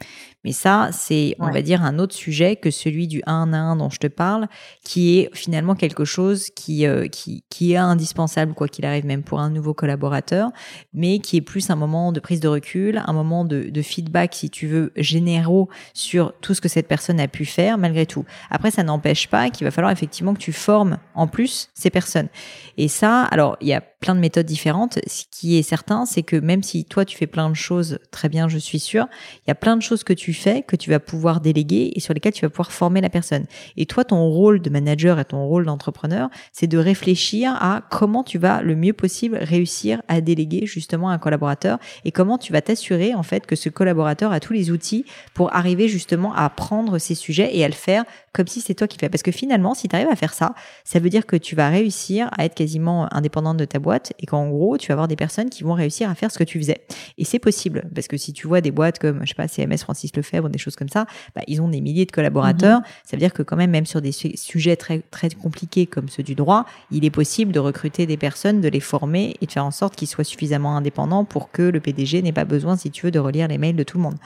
Mais 0.45 0.53
ça, 0.53 0.91
c'est, 0.93 1.35
on 1.41 1.51
va 1.51 1.63
dire, 1.63 1.83
un 1.83 1.99
autre 1.99 2.15
sujet 2.15 2.57
que 2.57 2.71
celui 2.71 3.09
du 3.09 3.23
1 3.27 3.53
à 3.53 3.57
1 3.57 3.77
dont 3.77 3.91
je 3.91 3.99
te 3.99 4.07
parle, 4.07 4.47
qui 4.85 5.19
est 5.19 5.31
finalement 5.35 5.75
quelque 5.75 6.05
chose 6.05 6.51
qui, 6.51 6.87
euh, 6.87 7.09
qui, 7.09 7.45
qui 7.51 7.73
est 7.73 7.77
indispensable, 7.77 8.55
quoi 8.55 8.69
qu'il 8.69 8.87
arrive, 8.87 9.05
même 9.05 9.25
pour 9.25 9.41
un 9.41 9.51
nouveau 9.51 9.75
collaborateur, 9.75 10.51
mais 10.95 11.19
qui 11.19 11.37
est 11.37 11.41
plus 11.41 11.71
un 11.71 11.77
moment 11.77 12.13
de 12.13 12.21
prise 12.21 12.41
de 12.41 12.49
recul, 12.49 13.03
un 13.05 13.13
moment 13.13 13.45
de, 13.45 13.65
de 13.65 13.83
feedback, 13.83 14.35
si 14.35 14.49
tu 14.49 14.69
veux, 14.69 14.93
généraux 14.97 15.69
sur 15.93 16.33
tout 16.41 16.55
ce 16.55 16.61
que 16.61 16.69
cette 16.69 16.87
personne 16.87 17.19
a 17.19 17.27
pu 17.27 17.45
faire, 17.45 17.77
malgré 17.77 18.07
tout. 18.07 18.25
Après, 18.51 18.71
ça 18.71 18.85
n'empêche 18.85 19.29
pas 19.29 19.51
qu'il 19.51 19.65
va 19.65 19.73
falloir 19.73 19.93
effectivement 19.93 20.35
que 20.35 20.39
tu 20.39 20.53
formes 20.53 20.99
en 21.15 21.27
plus 21.27 21.71
ces 21.75 21.91
personnes. 21.91 22.29
Et 22.77 22.87
ça, 22.87 23.25
alors, 23.25 23.57
il 23.61 23.69
y 23.69 23.75
a 23.75 23.81
plein 24.01 24.15
de 24.15 24.21
méthodes 24.21 24.47
différentes. 24.47 24.99
Ce 25.07 25.25
qui 25.31 25.59
est 25.59 25.63
certain, 25.63 26.07
c'est 26.07 26.23
que 26.23 26.37
même 26.37 26.63
si 26.63 26.85
toi, 26.85 27.05
tu 27.05 27.17
fais 27.17 27.27
plein 27.27 27.51
de 27.51 27.55
choses, 27.55 27.99
très 28.11 28.29
bien, 28.29 28.49
je 28.49 28.59
suis 28.59 28.79
sûre, 28.79 29.07
il 29.47 29.49
y 29.49 29.51
a 29.51 29.55
plein 29.55 29.77
de 29.77 29.83
choses 29.83 30.05
que 30.05 30.13
tu 30.13 30.33
fais 30.33 30.63
que 30.63 30.77
tu 30.77 30.91
vas 30.91 31.01
pouvoir 31.01 31.41
déléguer 31.41 31.93
et 31.95 32.01
sur 32.01 32.15
lesquelles 32.15 32.33
tu 32.33 32.45
vas 32.45 32.51
pouvoir 32.51 32.73
former 32.73 33.01
la 33.01 33.11
personne. 33.11 33.47
Et 33.77 33.87
toi, 33.87 34.05
ton 34.05 34.29
rôle 34.29 34.61
de 34.61 34.71
manager 34.71 35.19
et 35.19 35.25
ton 35.25 35.47
rôle 35.47 35.67
d'entrepreneur, 35.67 36.29
c'est 36.53 36.67
de 36.67 36.79
réfléchir 36.79 37.57
à 37.61 37.83
comment 37.91 38.23
tu 38.23 38.39
vas 38.39 38.63
le 38.63 38.77
mieux 38.77 38.93
possible 38.93 39.39
réussir 39.41 40.01
à 40.09 40.21
déléguer 40.21 40.67
justement 40.67 41.11
un 41.11 41.19
collaborateur 41.19 41.79
et 42.05 42.13
comment 42.13 42.39
tu 42.39 42.53
vas 42.53 42.63
t'assurer 42.63 43.15
en 43.15 43.23
fait 43.23 43.47
que 43.47 43.57
ce 43.57 43.69
collaborateur 43.69 44.33
a 44.33 44.41
tous 44.41 44.53
les 44.53 44.71
outils 44.71 45.05
pour 45.35 45.55
arriver 45.55 45.89
justement 45.89 46.35
à 46.35 46.49
prendre 46.51 46.99
ces 46.99 47.15
sujets 47.15 47.57
et 47.57 47.65
à 47.65 47.69
le 47.69 47.75
faire 47.75 48.05
comme 48.33 48.47
si 48.47 48.61
c'est 48.61 48.75
toi 48.75 48.87
qui 48.87 48.97
le 48.97 49.01
fais. 49.01 49.09
Parce 49.09 49.23
que 49.23 49.33
finalement, 49.33 49.75
si 49.75 49.89
tu 49.89 49.97
arrives 49.97 50.09
à 50.09 50.17
faire 50.17 50.35
ça, 50.35 50.55
ça 50.85 51.01
veut 51.01 51.11
dire 51.11 51.27
que 51.27 51.37
tu 51.37 51.57
vas 51.57 51.69
réussir 51.69 52.31
à 52.37 52.45
être 52.45 52.55
quasiment 52.55 53.13
indépendante 53.13 53.57
de 53.57 53.65
ta 53.65 53.79
boîte 53.79 53.88
et 54.19 54.27
qu'en 54.27 54.49
gros, 54.49 54.79
tu 54.79 54.89
vas 54.89 54.95
avoir 54.95 55.09
des 55.09 55.17
personnes 55.17 55.51
qui 55.51 55.63
vont 55.63 55.75
réussir 55.75 56.11
à 56.11 56.15
faire 56.15 56.31
ce 56.31 56.39
que 56.39 56.45
tu 56.45 56.59
faisais. 56.59 56.83
Et 57.17 57.25
c'est 57.25 57.39
possible 57.39 57.85
parce 57.95 58.09
que 58.09 58.17
si 58.17 58.33
tu 58.33 58.47
vois 58.47 58.61
des 58.61 58.71
boîtes 58.71 58.99
comme, 58.99 59.21
je 59.23 59.29
sais 59.29 59.35
pas, 59.35 59.49
CMS 59.49 59.79
Francis 59.79 60.15
Lefebvre, 60.15 60.49
des 60.49 60.59
choses 60.59 60.77
comme 60.77 60.89
ça, 60.89 61.07
bah, 61.35 61.43
ils 61.47 61.61
ont 61.61 61.69
des 61.69 61.81
milliers 61.81 62.07
de 62.07 62.13
collaborateurs. 62.13 62.81
Mhm. 62.81 62.85
Ça 63.05 63.17
veut 63.17 63.21
dire 63.21 63.33
que 63.33 63.43
quand 63.43 63.57
même, 63.57 63.71
même 63.71 63.87
sur 63.87 64.01
des 64.01 64.13
sujets 64.13 64.77
très, 64.77 65.01
très 65.11 65.31
compliqués 65.31 65.87
comme 65.87 66.09
ceux 66.09 66.23
du 66.23 66.35
droit, 66.35 66.65
il 66.91 67.05
est 67.05 67.11
possible 67.11 67.53
de 67.53 67.61
recruter 67.61 68.07
des 68.07 68.17
personnes, 68.17 68.61
de 68.61 68.69
les 68.69 68.81
former 68.81 69.37
et 69.41 69.47
de 69.47 69.53
faire 69.53 69.65
en 69.65 69.71
sorte 69.71 69.97
qu'ils 69.97 70.09
soient 70.09 70.25
suffisamment 70.25 70.77
indépendants 70.77 71.25
pour 71.25 71.51
que 71.51 71.63
le 71.63 71.81
PDG 71.81 72.23
n'ait 72.23 72.33
pas 72.33 72.45
besoin, 72.45 72.77
si 72.77 72.91
tu 72.91 73.07
veux, 73.07 73.11
de 73.11 73.19
relire 73.19 73.49
les 73.49 73.59
mails 73.59 73.77
de 73.77 73.83
tout 73.83 73.97
le 73.97 74.03
monde. 74.03 74.17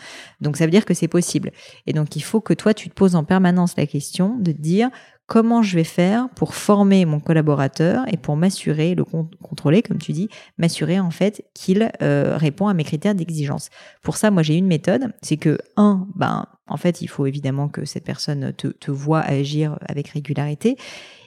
Donc 0.40 0.56
ça 0.56 0.64
veut 0.64 0.70
dire 0.70 0.84
que 0.84 0.94
c'est 0.94 1.08
possible. 1.08 1.52
Et 1.86 1.92
donc 1.92 2.16
il 2.16 2.22
faut 2.22 2.40
que 2.40 2.54
toi, 2.54 2.74
tu 2.74 2.88
te 2.88 2.94
poses 2.94 3.14
en 3.14 3.24
permanence 3.24 3.74
la 3.76 3.86
question 3.86 4.36
de 4.38 4.52
dire 4.52 4.90
comment 5.26 5.62
je 5.62 5.76
vais 5.76 5.84
faire 5.84 6.28
pour 6.36 6.54
former 6.54 7.04
mon 7.04 7.20
collaborateur 7.20 8.04
et 8.12 8.16
pour 8.16 8.36
m'assurer, 8.36 8.94
le 8.94 9.04
contrôler, 9.04 9.82
comme 9.82 9.98
tu 9.98 10.12
dis, 10.12 10.28
m'assurer 10.58 11.00
en 11.00 11.10
fait 11.10 11.44
qu'il 11.54 11.90
euh, 12.02 12.36
répond 12.36 12.68
à 12.68 12.74
mes 12.74 12.84
critères 12.84 13.14
d'exigence. 13.14 13.70
Pour 14.02 14.16
ça, 14.16 14.30
moi 14.30 14.42
j'ai 14.42 14.56
une 14.56 14.66
méthode, 14.66 15.12
c'est 15.22 15.36
que 15.36 15.58
un, 15.76 16.06
ben 16.16 16.46
en 16.66 16.76
fait 16.76 17.00
il 17.02 17.08
faut 17.08 17.26
évidemment 17.26 17.68
que 17.68 17.84
cette 17.84 18.04
personne 18.04 18.52
te, 18.52 18.68
te 18.68 18.90
voit 18.90 19.20
agir 19.20 19.78
avec 19.88 20.08
régularité 20.08 20.76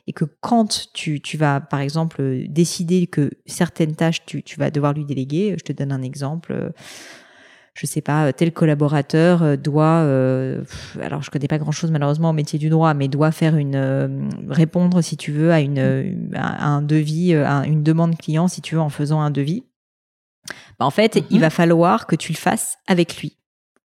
et 0.08 0.14
que 0.14 0.25
quand 0.40 0.92
tu, 0.94 1.20
tu, 1.20 1.38
vas, 1.38 1.60
par 1.60 1.80
exemple, 1.80 2.44
décider 2.48 3.08
que 3.08 3.32
certaines 3.48 3.96
tâches, 3.96 4.24
tu, 4.25 4.44
tu, 4.44 4.60
vas 4.60 4.70
devoir 4.70 4.94
lui 4.94 5.04
déléguer, 5.04 5.56
je 5.58 5.64
te 5.64 5.74
donne 5.74 5.92
un 5.92 6.04
exemple, 6.04 6.74
je 7.75 7.86
sais 7.86 8.01
pas, 8.01 8.32
tel 8.32 8.53
collaborateur 8.53 9.44
euh, 9.44 9.55
doit, 9.58 10.00
euh, 10.00 10.63
alors 11.01 11.22
je 11.22 11.29
connais 11.29 11.50
pas 11.50 11.58
grand 11.58 11.74
chose 11.74 11.91
malheureusement 11.91 12.29
au 12.29 12.34
métier 12.34 12.58
du 12.58 12.70
droit, 12.70 12.94
mais 12.94 13.10
doit 13.10 13.32
faire 13.32 13.58
une, 13.58 13.75
euh, 13.75 14.08
répondre 14.50 15.01
si 15.01 15.17
tu 15.17 15.34
veux 15.34 15.51
à 15.51 15.60
une, 15.60 16.29
un 16.34 16.82
devis, 16.82 17.36
à 17.36 17.65
une 17.65 17.84
demande 17.84 18.17
client 18.17 18.48
si 18.48 18.62
tu 18.62 18.75
veux 18.75 18.82
en 18.82 18.89
faisant 18.89 19.20
un 19.20 19.29
devis. 19.29 19.65
Bah, 20.79 20.86
en 20.86 20.91
fait, 20.91 21.22
il 21.29 21.36
mhm. 21.36 21.41
va 21.41 21.50
falloir 21.50 22.08
que 22.08 22.15
tu 22.15 22.32
le 22.32 22.38
fasses 22.38 22.77
avec 22.88 23.17
lui. 23.17 23.38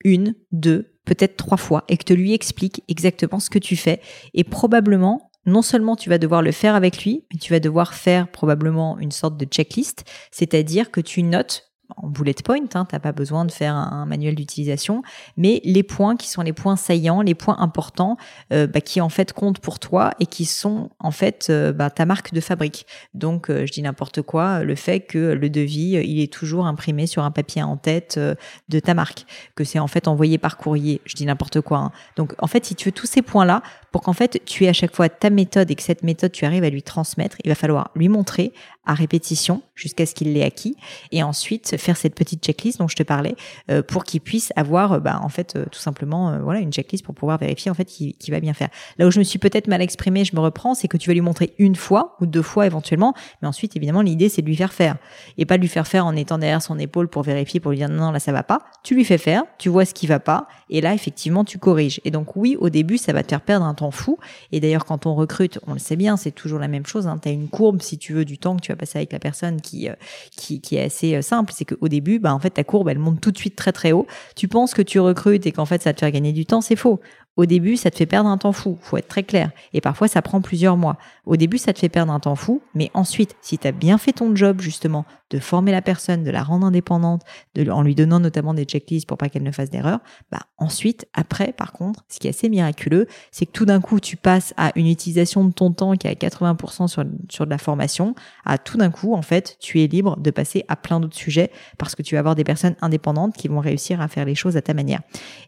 Une, 0.03 0.35
deux, 0.51 0.97
peut-être 1.05 1.37
trois 1.37 1.59
fois 1.59 1.85
et 1.89 1.99
que 1.99 2.05
tu 2.05 2.17
lui 2.17 2.33
expliques 2.33 2.83
exactement 2.89 3.39
ce 3.39 3.51
que 3.51 3.59
tu 3.59 3.77
fais 3.77 4.01
et 4.33 4.45
probablement 4.45 5.31
non 5.47 5.61
seulement 5.61 5.95
tu 5.95 6.09
vas 6.09 6.17
devoir 6.17 6.41
le 6.41 6.53
faire 6.53 6.75
avec 6.75 7.05
lui, 7.05 7.27
mais 7.31 7.39
tu 7.39 7.53
vas 7.53 7.61
devoir 7.61 7.93
faire 7.93 8.29
probablement 8.29 8.99
une 8.99 9.11
sorte 9.11 9.37
de 9.37 9.45
checklist, 9.45 10.05
c'est-à-dire 10.31 10.91
que 10.91 11.03
tu 11.03 11.23
notes 11.23 11.74
en 11.97 12.09
bullet 12.09 12.35
point, 12.45 12.59
hein, 12.75 12.87
t'as 12.89 12.99
pas 12.99 13.13
besoin 13.13 13.45
de 13.45 13.53
faire 13.53 13.75
un, 13.75 14.07
manuel 14.07 14.35
d'utilisation, 14.35 15.03
mais 15.37 15.61
les 15.65 15.83
points 15.83 16.17
qui 16.17 16.29
sont 16.29 16.43
les 16.43 16.53
points 16.53 16.77
saillants, 16.77 17.23
les 17.23 17.35
points 17.35 17.57
importants, 17.59 18.17
euh, 18.53 18.67
bah, 18.67 18.81
qui 18.81 19.01
en 19.01 19.09
fait 19.09 19.33
comptent 19.33 19.59
pour 19.59 19.79
toi 19.79 20.13
et 20.21 20.27
qui 20.27 20.45
sont 20.45 20.91
en 20.99 21.11
fait 21.11 21.49
euh, 21.51 21.73
bah, 21.73 21.91
ta 21.91 22.07
marque 22.07 22.33
de 22.33 22.41
fabrique. 22.41 22.87
Donc, 23.15 23.51
euh, 23.51 23.67
je 23.67 23.73
dis 23.73 23.83
n'importe 23.83 24.23
quoi, 24.23 24.63
le 24.63 24.75
fait 24.75 25.01
que 25.01 25.33
le 25.33 25.51
devis, 25.51 26.01
il 26.05 26.21
est 26.21 26.33
toujours 26.33 26.67
imprimé 26.67 27.07
sur 27.07 27.23
un 27.23 27.31
papier 27.31 27.63
en 27.63 27.77
tête 27.77 28.19
de 28.19 28.81
ta 28.81 28.95
marque, 28.95 29.25
que 29.55 29.65
c'est 29.65 29.79
en 29.79 29.87
fait 29.87 30.09
envoyé 30.09 30.39
par 30.39 30.57
courrier, 30.57 31.01
je 31.05 31.15
dis 31.15 31.27
n'importe 31.27 31.61
quoi. 31.61 31.79
Hein. 31.79 31.93
Donc, 32.17 32.35
en 32.39 32.47
fait, 32.47 32.65
si 32.65 32.75
tu 32.75 32.89
veux 32.89 32.93
tous 32.93 33.07
ces 33.07 33.23
points-là, 33.23 33.63
pour 33.95 34.03
qu'en 34.03 34.13
fait 34.13 34.43
tu 34.45 34.65
aies 34.65 34.69
à 34.69 34.73
chaque 34.73 34.93
fois 34.93 35.09
ta 35.09 35.31
méthode 35.31 35.71
et 35.71 35.77
que 35.77 35.83
cette 35.83 36.03
méthode 36.03 36.33
tu 36.33 36.45
arrives 36.45 36.65
à 36.65 36.69
lui 36.69 36.83
transmettre, 36.83 37.37
il 37.45 37.49
va 37.49 37.55
falloir 37.55 37.93
lui 37.95 38.09
montrer 38.09 38.53
à 38.87 38.95
répétition 38.95 39.63
jusqu'à 39.75 40.07
ce 40.07 40.15
qu'il 40.15 40.33
l'ait 40.33 40.43
acquis 40.43 40.77
et 41.11 41.23
ensuite 41.23 41.77
faire 41.79 41.97
cette 41.97 42.15
petite 42.15 42.43
checklist 42.45 42.79
dont 42.79 42.89
je 42.89 42.97
te 42.97 43.03
parlais 43.03 43.35
euh, 43.71 43.83
pour 43.83 44.05
qu'il 44.05 44.21
puisse 44.21 44.53
avoir 44.57 44.93
euh, 44.93 45.01
bah, 45.01 45.21
en 45.23 45.29
fait 45.29 45.57
euh, 45.57 45.65
tout 45.71 45.79
simplement 45.79 46.39
voilà 46.41 46.61
une 46.61 46.73
checklist 46.73 47.05
pour 47.05 47.15
pouvoir 47.15 47.39
vérifier 47.39 47.71
en 47.71 47.75
fait 47.75 47.85
qu'il 47.85 48.15
va 48.31 48.41
bien 48.41 48.55
faire. 48.55 48.69
Là 48.99 49.07
où 49.07 49.11
je 49.11 49.19
me 49.19 49.25
suis 49.25 49.39
peut-être 49.39 49.69
mal 49.69 49.83
exprimé, 49.83 50.25
je 50.25 50.35
me 50.37 50.41
reprends, 50.41 50.75
c'est 50.75 50.89
que 50.89 50.97
tu 50.97 51.09
vas 51.11 51.15
lui 51.15 51.21
montrer 51.21 51.55
une 51.59 51.77
fois 51.77 52.17
ou 52.21 52.27
deux 52.27 52.43
fois 52.43 52.67
éventuellement, 52.67 53.15
mais 53.43 53.49
ensuite 53.49 53.77
évidemment 53.77 54.03
l'idée 54.03 54.29
c'est 54.29 54.43
de 54.43 54.47
lui 54.47 54.57
faire 54.57 54.73
faire 54.73 54.97
et 55.39 55.47
pas 55.47 55.57
de 55.57 55.63
lui 55.63 55.69
faire 55.69 55.87
faire 55.87 56.07
en 56.07 56.15
étant 56.17 56.39
derrière 56.39 56.63
son 56.63 56.79
épaule 56.79 57.09
pour 57.09 57.23
vérifier 57.23 57.61
pour 57.61 57.71
lui 57.71 57.79
dire 57.79 57.89
non, 57.89 58.07
non 58.07 58.11
là 58.13 58.21
ça 58.21 58.33
va 58.33 58.43
pas. 58.43 58.61
Tu 58.83 58.95
lui 58.95 59.05
fais 59.05 59.19
faire, 59.19 59.45
tu 59.59 59.69
vois 59.69 59.85
ce 59.85 59.95
qui 59.95 60.07
va 60.07 60.21
pas 60.21 60.47
et 60.71 60.81
là 60.81 60.95
effectivement 60.95 61.45
tu 61.45 61.59
corriges. 61.59 62.01
Et 62.05 62.11
donc 62.11 62.37
oui 62.37 62.57
au 62.59 62.69
début 62.69 62.99
ça 62.99 63.13
va 63.13 63.23
te 63.23 63.31
faire 63.31 63.41
perdre 63.41 63.65
un 63.65 63.75
temps 63.75 63.91
fou 63.91 64.19
et 64.53 64.61
d'ailleurs 64.61 64.85
quand 64.85 65.07
on 65.07 65.15
recrute, 65.15 65.59
on 65.67 65.73
le 65.73 65.79
sait 65.79 65.97
bien, 65.97 66.17
c'est 66.17 66.33
toujours 66.33 66.59
la 66.59 66.69
même 66.69 66.87
chose. 66.87 67.07
Hein, 67.07 67.19
tu 67.23 67.29
as 67.29 67.33
une 67.33 67.49
courbe 67.49 67.83
si 67.83 67.99
tu 67.99 68.13
veux 68.13 68.25
du 68.25 68.39
temps 68.39 68.57
que 68.57 68.63
tu 68.63 68.73
passer 68.77 68.99
avec 68.99 69.13
la 69.13 69.19
personne 69.19 69.61
qui 69.61 69.89
qui, 70.37 70.61
qui 70.61 70.77
est 70.77 70.85
assez 70.85 71.21
simple, 71.23 71.53
c'est 71.55 71.65
qu'au 71.65 71.89
début, 71.89 72.19
bah, 72.19 72.35
en 72.35 72.39
fait, 72.39 72.51
ta 72.51 72.65
courbe, 72.65 72.89
elle 72.89 72.99
monte 72.99 73.21
tout 73.21 73.31
de 73.31 73.39
suite 73.39 73.57
très 73.57 73.73
très 73.73 73.93
haut. 73.93 74.07
Tu 74.37 74.49
penses 74.49 74.75
que 74.75 74.83
tu 74.83 75.01
recrutes 75.01 75.47
et 75.47 75.53
qu'en 75.53 75.67
fait, 75.67 75.83
ça 75.83 75.91
va 75.91 75.95
te 75.95 76.01
faire 76.01 76.11
gagner 76.11 76.33
du 76.33 76.47
temps, 76.47 76.61
c'est 76.61 76.77
faux. 76.77 77.01
Au 77.37 77.47
début, 77.47 77.77
ça 77.77 77.91
te 77.91 77.97
fait 77.97 78.07
perdre 78.07 78.29
un 78.29 78.39
temps 78.39 78.53
fou, 78.53 78.79
faut 78.81 78.97
être 78.97 79.09
très 79.09 79.25
clair. 79.25 79.51
Et 79.73 79.81
parfois, 79.81 80.07
ça 80.07 80.23
prend 80.23 80.41
plusieurs 80.41 80.77
mois. 80.77 80.99
Au 81.27 81.37
début, 81.37 81.59
ça 81.59 81.73
te 81.73 81.81
fait 81.81 81.89
perdre 81.89 82.13
un 82.13 82.21
temps 82.21 82.37
fou, 82.37 82.63
mais 82.75 82.91
ensuite, 82.95 83.35
si 83.41 83.59
tu 83.59 83.67
as 83.67 83.73
bien 83.73 83.99
fait 83.99 84.13
ton 84.13 84.37
job, 84.37 84.61
justement, 84.61 85.05
de 85.31 85.41
former 85.41 85.73
la 85.73 85.83
personne, 85.83 86.23
de 86.23 86.31
la 86.31 86.45
rendre 86.45 86.65
indépendante, 86.65 87.23
en 87.69 87.83
lui 87.83 87.97
donnant 87.97 88.21
notamment 88.21 88.55
des 88.55 88.65
checklists 88.65 89.09
pour 89.09 89.19
pas 89.19 89.29
qu'elle 89.29 89.43
ne 89.43 89.51
fasse 89.51 89.69
d'erreur, 89.69 89.99
bah, 90.31 90.43
ensuite, 90.59 91.07
après, 91.13 91.53
par 91.53 91.73
contre, 91.73 92.05
ce 92.09 92.21
qui 92.21 92.29
est 92.29 92.31
assez 92.31 92.49
miraculeux, 92.49 93.09
c'est 93.33 93.47
que 93.47 93.51
tout 93.53 93.65
d'un 93.65 93.81
coup, 93.81 93.99
tu 93.99 94.17
passes 94.17 94.55
à 94.57 94.71
une 94.77 94.87
utilisation 94.87 95.45
de 95.45 95.53
ton 95.53 95.73
temps 95.73 95.95
qui 95.95 96.07
est 96.07 96.11
à 96.11 96.29
80% 96.29 96.87
sur, 96.87 97.05
sur 97.29 97.47
de 97.47 97.51
la 97.51 97.59
formation, 97.59 98.15
à 98.45 98.59
tout 98.59 98.79
d'un 98.79 98.91
coup, 98.91 99.15
en 99.15 99.23
fait, 99.23 99.57
tu 99.59 99.83
es 99.83 99.89
libre 99.89 100.21
de 100.21 100.31
passer 100.31 100.65
à 100.69 100.77
plein 100.77 101.01
d'autres 101.01 101.17
sujets 101.17 101.51
parce 101.79 101.97
que 101.97 102.03
tu 102.03 102.15
vas 102.15 102.21
avoir 102.21 102.37
des 102.37 102.45
personnes 102.45 102.77
indépendantes 102.81 103.35
qui 103.35 103.49
vont 103.49 103.61
réussir 103.61 104.01
à 104.01 104.07
faire 104.07 104.27
les 104.27 104.37
choses 104.37 104.57
à 104.57 104.63
ta 104.63 104.73
manière. 104.73 105.01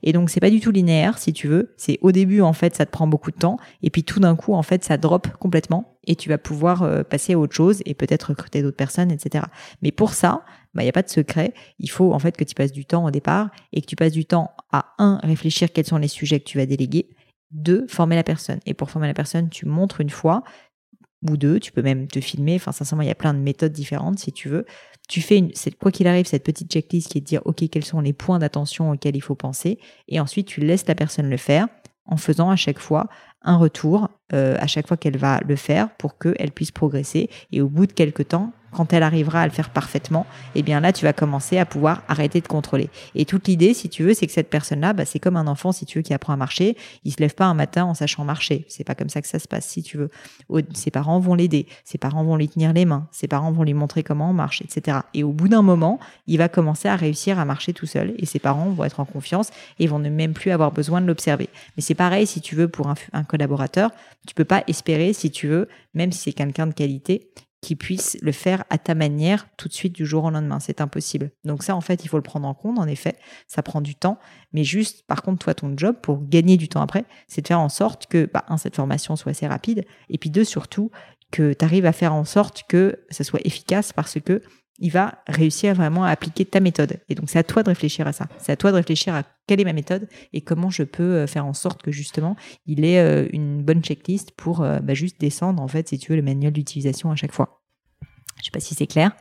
Et 0.02 0.12
donc, 0.12 0.30
c'est 0.30 0.40
pas 0.40 0.50
du 0.50 0.58
tout 0.58 0.72
linéaire, 0.72 1.18
si 1.18 1.32
tu 1.32 1.46
veux 1.46 1.74
c'est 1.76 1.99
au 2.00 2.12
début, 2.12 2.40
en 2.40 2.52
fait, 2.52 2.75
ça 2.75 2.87
te 2.87 2.90
prend 2.90 3.06
beaucoup 3.06 3.30
de 3.30 3.37
temps. 3.37 3.59
Et 3.83 3.90
puis 3.90 4.04
tout 4.04 4.21
d'un 4.21 4.37
coup, 4.37 4.54
en 4.54 4.62
fait, 4.62 4.85
ça 4.85 4.97
drop 4.97 5.28
complètement 5.38 5.99
et 6.06 6.16
tu 6.16 6.28
vas 6.28 6.38
pouvoir 6.38 6.83
euh, 6.83 7.02
passer 7.02 7.35
à 7.35 7.38
autre 7.38 7.54
chose 7.54 7.83
et 7.85 7.95
peut-être 7.95 8.25
recruter 8.25 8.62
d'autres 8.62 8.76
personnes, 8.76 9.11
etc. 9.11 9.45
Mais 9.83 9.90
pour 9.90 10.14
ça, 10.14 10.42
il 10.47 10.78
bah, 10.78 10.83
n'y 10.83 10.88
a 10.88 10.92
pas 10.92 11.02
de 11.02 11.09
secret. 11.09 11.52
Il 11.78 11.90
faut 11.90 12.12
en 12.12 12.18
fait 12.18 12.37
que 12.37 12.45
tu 12.45 12.54
passes 12.54 12.73
du 12.73 12.85
temps 12.85 13.04
au 13.04 13.11
départ 13.11 13.50
et 13.73 13.80
que 13.80 13.87
tu 13.87 13.97
passes 13.97 14.12
du 14.12 14.25
temps 14.25 14.52
à, 14.73 14.95
un, 14.99 15.18
réfléchir 15.23 15.73
quels 15.73 15.87
sont 15.87 15.99
les 15.99 16.09
sujets 16.09 16.40
que 16.40 16.45
tu 16.45 16.59
vas 16.59 16.66
déléguer, 16.66 17.11
deux, 17.50 17.87
former 17.88 18.16
la 18.16 18.25
personne. 18.25 18.61
Et 18.66 18.75
pour 18.75 18.90
former 18.90 19.09
la 19.09 19.14
personne, 19.14 19.49
tu 19.49 19.66
montres 19.66 20.00
une 20.00 20.11
fois 20.11 20.42
ou 21.28 21.37
deux, 21.37 21.61
tu 21.61 21.73
peux 21.73 21.82
même 21.82 22.06
te 22.08 22.20
filmer. 22.20 22.56
Enfin, 22.56 22.73
sincèrement, 22.73 23.02
il 23.02 23.08
y 23.08 23.12
a 23.12 23.16
plein 23.16 23.35
de 23.35 23.38
méthodes 23.38 23.73
différentes 23.73 24.18
si 24.18 24.32
tu 24.32 24.49
veux. 24.49 24.66
Tu 25.08 25.20
fais 25.20 25.38
une, 25.38 25.52
quoi 25.80 25.92
qu'il 25.92 26.06
arrive, 26.06 26.26
cette 26.26 26.44
petite 26.44 26.70
checklist 26.70 27.11
qui 27.11 27.18
est 27.18 27.20
de 27.20 27.26
dire, 27.26 27.42
OK, 27.44 27.64
quels 27.70 27.85
sont 27.85 28.00
les 28.00 28.12
points 28.12 28.38
d'attention 28.38 28.90
auxquels 28.90 29.16
il 29.16 29.20
faut 29.20 29.35
penser. 29.35 29.78
Et 30.08 30.20
ensuite, 30.20 30.49
tu 30.49 30.61
laisses 30.61 30.87
la 30.87 30.94
personne 30.94 31.30
le 31.30 31.37
faire 31.37 31.68
en 32.06 32.16
faisant 32.16 32.50
à 32.50 32.56
chaque 32.56 32.78
fois 32.78 33.08
un 33.42 33.56
retour, 33.56 34.08
euh, 34.32 34.56
à 34.58 34.66
chaque 34.66 34.87
fois 34.87 34.96
qu'elle 34.96 35.16
va 35.16 35.40
le 35.46 35.56
faire 35.56 35.94
pour 35.96 36.18
qu'elle 36.18 36.50
puisse 36.52 36.73
progresser. 36.73 37.30
Et 37.52 37.61
au 37.61 37.68
bout 37.68 37.87
de 37.87 37.92
quelques 37.92 38.28
temps, 38.28 38.52
quand 38.73 38.92
elle 38.92 39.02
arrivera 39.02 39.42
à 39.42 39.46
le 39.46 39.52
faire 39.52 39.70
parfaitement, 39.70 40.26
eh 40.54 40.62
bien 40.62 40.80
là, 40.80 40.92
tu 40.92 41.04
vas 41.04 41.12
commencer 41.12 41.58
à 41.58 41.66
pouvoir 41.66 42.02
arrêter 42.08 42.40
de 42.40 42.49
contrôler. 42.49 42.90
Et 43.14 43.25
toute 43.25 43.49
l'idée, 43.49 43.75
si 43.75 43.88
tu 43.88 44.02
veux, 44.02 44.14
c'est 44.14 44.26
que 44.26 44.32
cette 44.32 44.50
personne-là, 44.50 44.92
bah, 44.92 45.04
c'est 45.04 45.18
comme 45.18 45.37
un 45.37 45.46
enfant, 45.46 45.73
si 45.73 45.87
tu 45.87 45.99
veux, 45.99 46.02
qui 46.02 46.14
apprend 46.14 46.32
à 46.32 46.37
marcher. 46.37 46.76
Il 47.04 47.12
se 47.12 47.18
lève 47.18 47.35
pas 47.35 47.46
un 47.46 47.54
matin 47.54 47.85
en 47.85 47.94
sachant 47.94 48.25
marcher. 48.25 48.64
C'est 48.68 48.85
pas 48.85 48.94
comme 48.94 49.08
ça 49.08 49.23
que 49.23 49.28
ça 49.28 49.38
se 49.38 49.49
passe, 49.49 49.66
si 49.66 49.82
tu 49.82 49.96
veux. 49.96 50.11
Ses 50.75 50.90
parents 50.90 51.18
vont 51.20 51.35
l'aider. 51.35 51.66
Ses 51.85 51.99
parents 51.99 52.25
vont 52.25 52.37
lui 52.37 52.49
tenir 52.49 52.73
les 52.73 52.85
mains. 52.85 53.06
Ses 53.12 53.28
parents 53.28 53.52
vont 53.52 53.62
lui 53.62 53.75
montrer 53.75 54.02
comment 54.02 54.30
on 54.30 54.35
marche, 54.35 54.62
etc. 54.62 54.99
Et 55.14 55.25
au 55.25 55.32
bout 55.32 55.49
d'un 55.49 55.62
moment, 55.62 55.99
il 56.26 56.38
va 56.38 56.49
commencer 56.49 56.88
à 56.88 56.96
réussir 56.96 57.38
à 57.38 57.44
marcher 57.44 57.73
tout 57.73 57.87
seul. 57.87 58.14
Et 58.18 58.26
ses 58.26 58.38
parents 58.38 58.70
vont 58.70 58.85
être 58.85 59.00
en 59.00 59.04
confiance 59.04 59.50
et 59.78 59.87
vont 59.87 59.99
ne 59.99 60.11
même 60.11 60.32
plus 60.32 60.50
avoir 60.50 60.73
besoin 60.73 61.00
de 61.00 61.06
l'observer. 61.06 61.49
Mais 61.76 61.82
c'est 61.82 61.94
pareil, 61.94 62.26
si 62.26 62.40
tu 62.40 62.54
veux, 62.54 62.68
pour 62.68 62.88
un, 62.88 62.94
un 63.12 63.25
collaborateur, 63.25 63.90
tu 64.26 64.35
peux 64.35 64.44
pas 64.44 64.64
espérer, 64.66 65.12
si 65.12 65.30
tu 65.30 65.46
veux, 65.49 65.68
même 65.94 66.12
si 66.12 66.18
c'est 66.18 66.32
quelqu'un 66.32 66.66
de 66.66 66.75
qualité, 66.75 67.28
qui 67.60 67.75
puisse 67.75 68.16
le 68.22 68.32
faire 68.32 68.64
à 68.70 68.78
ta 68.78 68.94
manière 68.94 69.48
tout 69.56 69.68
de 69.68 69.72
suite 69.72 69.94
du 69.94 70.06
jour 70.06 70.25
au 70.25 70.30
lendemain. 70.30 70.60
C'est 70.60 70.80
impossible. 70.80 71.30
Donc 71.44 71.62
ça, 71.62 71.75
en 71.75 71.80
fait, 71.80 72.04
il 72.04 72.08
faut 72.08 72.16
le 72.16 72.22
prendre 72.22 72.46
en 72.46 72.54
compte. 72.54 72.78
En 72.78 72.86
effet, 72.86 73.16
ça 73.48 73.62
prend 73.62 73.80
du 73.80 73.94
temps. 73.94 74.18
Mais 74.52 74.62
juste, 74.62 75.06
par 75.06 75.22
contre, 75.22 75.44
toi, 75.44 75.54
ton 75.54 75.76
job 75.76 75.96
pour 76.02 76.22
gagner 76.22 76.56
du 76.56 76.68
temps 76.68 76.80
après, 76.80 77.04
c'est 77.26 77.42
de 77.42 77.48
faire 77.48 77.60
en 77.60 77.68
sorte 77.68 78.06
que, 78.06 78.28
bah, 78.32 78.44
un, 78.48 78.56
cette 78.56 78.76
formation 78.76 79.16
soit 79.16 79.30
assez 79.30 79.46
rapide. 79.46 79.84
Et 80.08 80.18
puis 80.18 80.30
deux, 80.30 80.44
surtout, 80.44 80.90
que 81.30 81.52
tu 81.52 81.64
arrives 81.64 81.86
à 81.86 81.92
faire 81.92 82.14
en 82.14 82.25
sorte 82.25 82.64
que 82.68 83.04
ça 83.10 83.25
soit 83.25 83.44
efficace 83.44 83.92
parce 83.92 84.20
que 84.20 84.42
il 84.78 84.90
va 84.90 85.23
réussir 85.26 85.75
vraiment 85.75 86.04
à 86.04 86.11
appliquer 86.11 86.45
ta 86.45 86.61
méthode. 86.61 86.99
Et 87.09 87.14
donc, 87.14 87.30
c'est 87.30 87.38
à 87.38 87.45
toi 87.45 87.62
de 87.62 87.68
réfléchir 87.68 88.06
à 88.06 88.12
ça. 88.12 88.28
C'est 88.38 88.52
à 88.52 88.56
toi 88.56 88.71
de 88.71 88.76
réfléchir 88.76 89.14
à 89.14 89.23
quelle 89.47 89.61
est 89.61 89.64
ma 89.64 89.73
méthode 89.73 90.09
et 90.33 90.40
comment 90.40 90.71
je 90.71 90.83
peux 90.83 91.02
euh, 91.02 91.26
faire 91.26 91.47
en 91.47 91.54
sorte 91.54 91.83
que 91.83 91.90
justement, 91.90 92.37
il 92.66 92.85
ait 92.85 92.99
euh, 92.99 93.28
une 93.33 93.62
bonne 93.62 93.83
checklist 93.83 94.33
pour 94.33 94.62
euh, 94.62 94.80
bah, 94.80 94.95
juste 94.95 95.21
descendre, 95.21 95.62
en 95.62 95.68
fait, 95.68 95.88
si 95.88 95.99
tu 95.99 96.12
veux, 96.12 96.16
le 96.16 96.23
manuel 96.23 96.52
d'utilisation 96.52 97.11
à 97.11 97.16
chaque 97.16 97.33
fois. 97.33 97.62
Je 98.38 98.45
sais 98.45 98.50
pas 98.50 98.61
si 98.61 98.75
c'est 98.75 98.87
clair. 98.87 99.12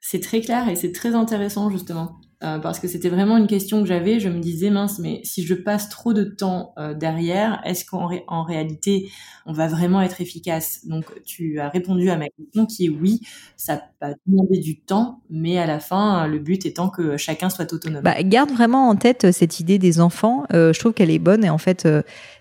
C'est 0.00 0.20
très 0.20 0.40
clair 0.40 0.68
et 0.68 0.76
c'est 0.76 0.92
très 0.92 1.14
intéressant, 1.14 1.70
justement. 1.70 2.20
Euh, 2.42 2.58
parce 2.58 2.80
que 2.80 2.88
c'était 2.88 3.08
vraiment 3.08 3.36
une 3.36 3.46
question 3.46 3.82
que 3.82 3.86
j'avais. 3.86 4.18
Je 4.18 4.28
me 4.28 4.40
disais, 4.40 4.70
mince, 4.70 4.98
mais 4.98 5.20
si 5.22 5.46
je 5.46 5.54
passe 5.54 5.88
trop 5.88 6.12
de 6.12 6.24
temps 6.24 6.74
euh, 6.76 6.92
derrière, 6.92 7.60
est-ce 7.64 7.84
qu'en 7.84 8.10
en 8.26 8.42
réalité, 8.42 9.10
on 9.46 9.52
va 9.52 9.68
vraiment 9.68 10.00
être 10.00 10.20
efficace? 10.20 10.80
Donc, 10.86 11.04
tu 11.24 11.60
as 11.60 11.68
répondu 11.68 12.10
à 12.10 12.16
ma 12.16 12.26
question 12.28 12.66
qui 12.66 12.86
est 12.86 12.88
oui, 12.88 13.20
ça 13.56 13.82
va 14.00 14.14
demander 14.26 14.58
du 14.58 14.80
temps, 14.80 15.20
mais 15.30 15.58
à 15.58 15.66
la 15.66 15.78
fin, 15.78 16.26
le 16.26 16.40
but 16.40 16.66
étant 16.66 16.88
que 16.88 17.16
chacun 17.16 17.48
soit 17.48 17.72
autonome. 17.72 18.02
Bah, 18.02 18.20
garde 18.24 18.50
vraiment 18.50 18.88
en 18.88 18.96
tête 18.96 19.24
euh, 19.24 19.32
cette 19.32 19.60
idée 19.60 19.78
des 19.78 20.00
enfants. 20.00 20.44
je 20.50 20.78
trouve 20.78 20.92
qu'elle 20.92 21.10
est 21.10 21.20
bonne 21.20 21.44
et 21.44 21.50
en 21.50 21.58
fait, 21.58 21.86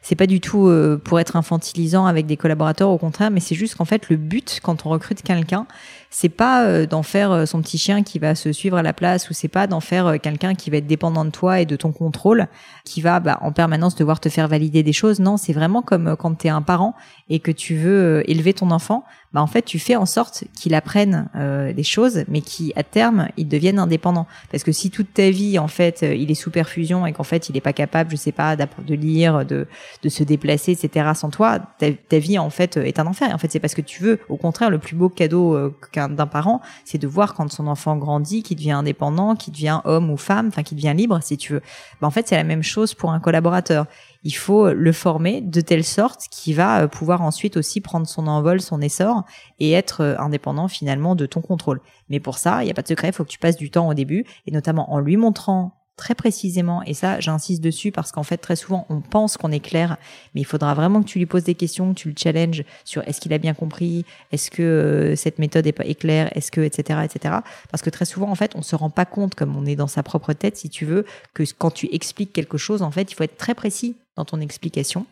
c'est 0.02 0.16
pas 0.16 0.28
du 0.28 0.42
tout 0.42 0.70
pour 1.04 1.20
être 1.20 1.36
infantilisant 1.36 2.06
avec 2.06 2.26
des 2.26 2.38
collaborateurs, 2.38 2.90
au 2.90 2.98
contraire, 2.98 3.32
mais 3.32 3.40
c'est 3.40 3.56
juste 3.56 3.76
qu'en 3.76 3.86
fait, 3.86 4.10
le 4.10 4.18
but 4.18 4.60
quand 4.64 4.86
on 4.86 4.90
recrute 4.90 5.22
quelqu'un, 5.22 5.68
c'est 6.14 6.30
pas 6.30 6.66
euh, 6.66 6.86
d'en 6.86 7.04
faire 7.04 7.32
euh, 7.32 7.46
son 7.46 7.62
petit 7.62 7.78
chien 7.78 8.04
qui 8.04 8.20
va 8.20 8.36
se 8.36 8.52
suivre 8.52 8.78
à 8.78 8.84
la 8.84 8.92
place 8.92 9.30
ou 9.30 9.34
c'est 9.34 9.48
pas 9.48 9.66
d'en 9.66 9.80
faire 9.80 10.08
euh, 10.08 10.18
quelqu'un 10.18 10.54
qui 10.54 10.70
va 10.70 10.78
être 10.78 10.86
dépendant 10.86 11.24
de 11.24 11.30
toi 11.30 11.62
et 11.62 11.66
de 11.66 11.76
ton 11.78 11.94
contrôle, 11.94 12.48
qui 12.84 13.02
va 13.02 13.22
bah, 13.22 13.40
en 13.42 13.54
permanence 13.54 13.96
devoir 13.96 14.20
te 14.20 14.28
faire 14.28 14.50
valider 14.50 14.84
des 14.84 14.94
choses. 14.94 15.22
Non, 15.22 15.38
c'est 15.38 15.54
vraiment 15.54 15.82
comme 15.82 16.16
quand 16.18 16.36
tu 16.36 16.48
es 16.48 16.50
un 16.50 16.62
parent 16.62 16.96
et 17.30 17.40
que 17.40 17.52
tu 17.52 17.76
veux 17.76 18.30
élever 18.30 18.54
ton 18.54 18.72
enfant, 18.72 19.06
bah 19.34 19.42
en 19.42 19.48
fait 19.48 19.64
tu 19.64 19.80
fais 19.80 19.96
en 19.96 20.06
sorte 20.06 20.44
qu'il 20.56 20.74
apprenne 20.74 21.30
des 21.76 21.84
choses, 21.84 22.24
mais 22.28 22.42
qui 22.42 22.74
à 22.76 22.84
terme 22.84 23.28
il 23.38 23.48
devienne 23.48 23.80
indépendant. 23.80 24.28
Parce 24.52 24.64
que 24.64 24.72
si 24.72 24.92
toute 24.92 25.14
ta 25.14 25.30
vie 25.30 25.58
en 25.60 25.68
fait 25.68 26.02
il 26.02 26.32
est 26.32 26.36
sous 26.36 26.52
perfusion 26.52 27.06
et 27.06 27.14
qu'en 27.14 27.24
fait 27.24 27.50
il 27.50 27.58
est 27.58 27.62
pas 27.62 27.74
capable, 27.74 28.12
je 28.12 28.16
sais 28.16 28.32
pas, 28.32 28.56
de 28.56 28.96
lire, 28.96 29.46
de, 29.46 29.68
de 30.04 30.10
se 30.10 30.24
déplacer, 30.24 30.74
etc. 30.74 31.12
sans 31.16 31.30
toi, 31.30 31.60
ta, 31.80 32.18
vie 32.18 32.38
en 32.38 32.50
fait 32.50 32.78
est 32.78 33.00
un 33.00 33.08
enfer. 33.08 33.30
Et 33.30 33.34
en 33.34 33.38
fait 33.38 33.52
c'est 33.52 33.60
parce 33.60 33.76
que 33.76 33.82
tu 33.82 34.04
veux, 34.04 34.20
au 34.30 34.38
contraire, 34.38 34.70
le 34.70 34.80
plus 34.80 34.96
beau 34.96 35.10
cadeau 35.10 35.74
d'un 35.96 36.28
parent, 36.28 36.62
c'est 36.86 36.98
de 36.98 37.08
voir 37.08 37.34
quand 37.34 37.52
son 37.52 37.68
enfant 37.68 37.98
grandit, 37.98 38.44
qu'il 38.44 38.58
devient 38.58 38.72
indépendant, 38.72 39.36
qu'il 39.36 39.54
devient 39.54 39.82
homme 39.86 40.10
ou 40.10 40.18
femme, 40.18 40.48
enfin 40.48 40.64
qu'il 40.64 40.78
devient 40.78 40.94
libre, 40.96 41.20
si 41.22 41.38
tu 41.38 41.54
veux. 41.54 41.62
Ben, 42.02 42.08
en 42.08 42.12
fait, 42.12 42.28
c'est 42.28 42.36
la 42.36 42.44
même 42.44 42.64
chose 42.64 42.94
pour 42.94 43.12
un 43.12 43.20
collaborateur. 43.20 43.86
Il 44.24 44.36
faut 44.36 44.72
le 44.72 44.92
former 44.92 45.42
de 45.42 45.62
telle 45.62 45.84
sorte 45.84 46.28
qu'il 46.30 46.56
va 46.56 46.82
euh, 46.82 46.88
pouvoir 46.88 47.22
ensuite 47.22 47.58
aussi 47.58 47.82
prendre 47.82 48.08
son 48.08 48.28
envol, 48.28 48.62
son 48.62 48.82
essor 48.82 49.24
et 49.60 49.72
être 49.72 50.02
euh, 50.02 50.18
indépendant 50.20 50.68
finalement 50.68 51.16
de 51.16 51.26
ton 51.26 51.42
contrôle. 51.42 51.82
Mais 52.10 52.20
pour 52.20 52.38
ça, 52.38 52.62
il 52.62 52.66
n'y 52.66 52.72
a 52.72 52.76
pas 52.76 52.84
de 52.84 52.88
secret, 52.88 53.10
il 53.10 53.14
faut 53.14 53.24
que 53.24 53.30
tu 53.30 53.40
passes 53.40 53.58
du 53.58 53.72
temps 53.72 53.88
au 53.88 53.94
début 53.94 54.26
et 54.46 54.52
notamment 54.52 54.92
en 54.94 55.00
lui 55.00 55.18
montrant 55.18 55.81
très 55.98 56.16
précisément, 56.16 56.82
et 56.84 56.94
ça 56.94 57.20
j'insiste 57.20 57.62
dessus 57.62 57.92
parce 57.92 58.12
qu'en 58.12 58.24
fait 58.24 58.38
très 58.38 58.56
souvent 58.56 58.86
on 58.90 59.02
pense 59.02 59.38
qu'on 59.38 59.52
est 59.52 59.60
clair, 59.60 59.98
mais 60.34 60.42
il 60.42 60.46
faudra 60.46 60.74
vraiment 60.74 61.02
que 61.02 61.08
tu 61.08 61.20
lui 61.20 61.26
poses 61.26 61.44
des 61.44 61.56
questions, 61.56 61.94
que 61.94 62.00
tu 62.00 62.10
le 62.10 62.16
challenges 62.18 62.64
sur 62.86 63.08
est-ce 63.08 63.22
qu'il 63.22 63.34
a 63.34 63.38
bien 63.38 63.54
compris, 63.54 64.06
est-ce 64.32 64.50
que 64.50 64.64
euh, 64.64 65.16
cette 65.16 65.38
méthode 65.38 65.68
est, 65.68 65.72
pas, 65.72 65.84
claire, 65.94 66.36
est-ce 66.36 66.52
que 66.52 66.62
etc 66.62 67.02
etc. 67.04 67.36
Parce 67.70 67.82
que 67.84 67.90
très 67.90 68.06
souvent 68.06 68.30
en 68.30 68.36
fait 68.36 68.56
on 68.56 68.62
se 68.62 68.76
rend 68.76 68.90
pas 68.90 69.06
compte 69.06 69.36
comme 69.36 69.56
on 69.56 69.66
est 69.66 69.76
dans 69.76 69.88
sa 69.88 70.04
propre 70.04 70.34
tête 70.34 70.58
si 70.58 70.70
tu 70.70 70.86
veux 70.86 71.06
que 71.34 71.44
quand 71.58 71.72
tu 71.72 71.88
expliques 71.94 72.34
quelque 72.34 72.58
chose 72.58 72.82
en 72.82 72.92
fait 72.92 73.12
il 73.12 73.16
faut 73.16 73.24
être 73.24 73.38
très 73.38 73.54
précis 73.54 73.96
dans 74.18 74.26
ton 74.26 74.42
explication, 74.42 75.06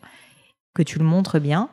que 0.74 0.82
tu 0.82 0.98
le 0.98 1.04
montres 1.04 1.40
bien 1.40 1.70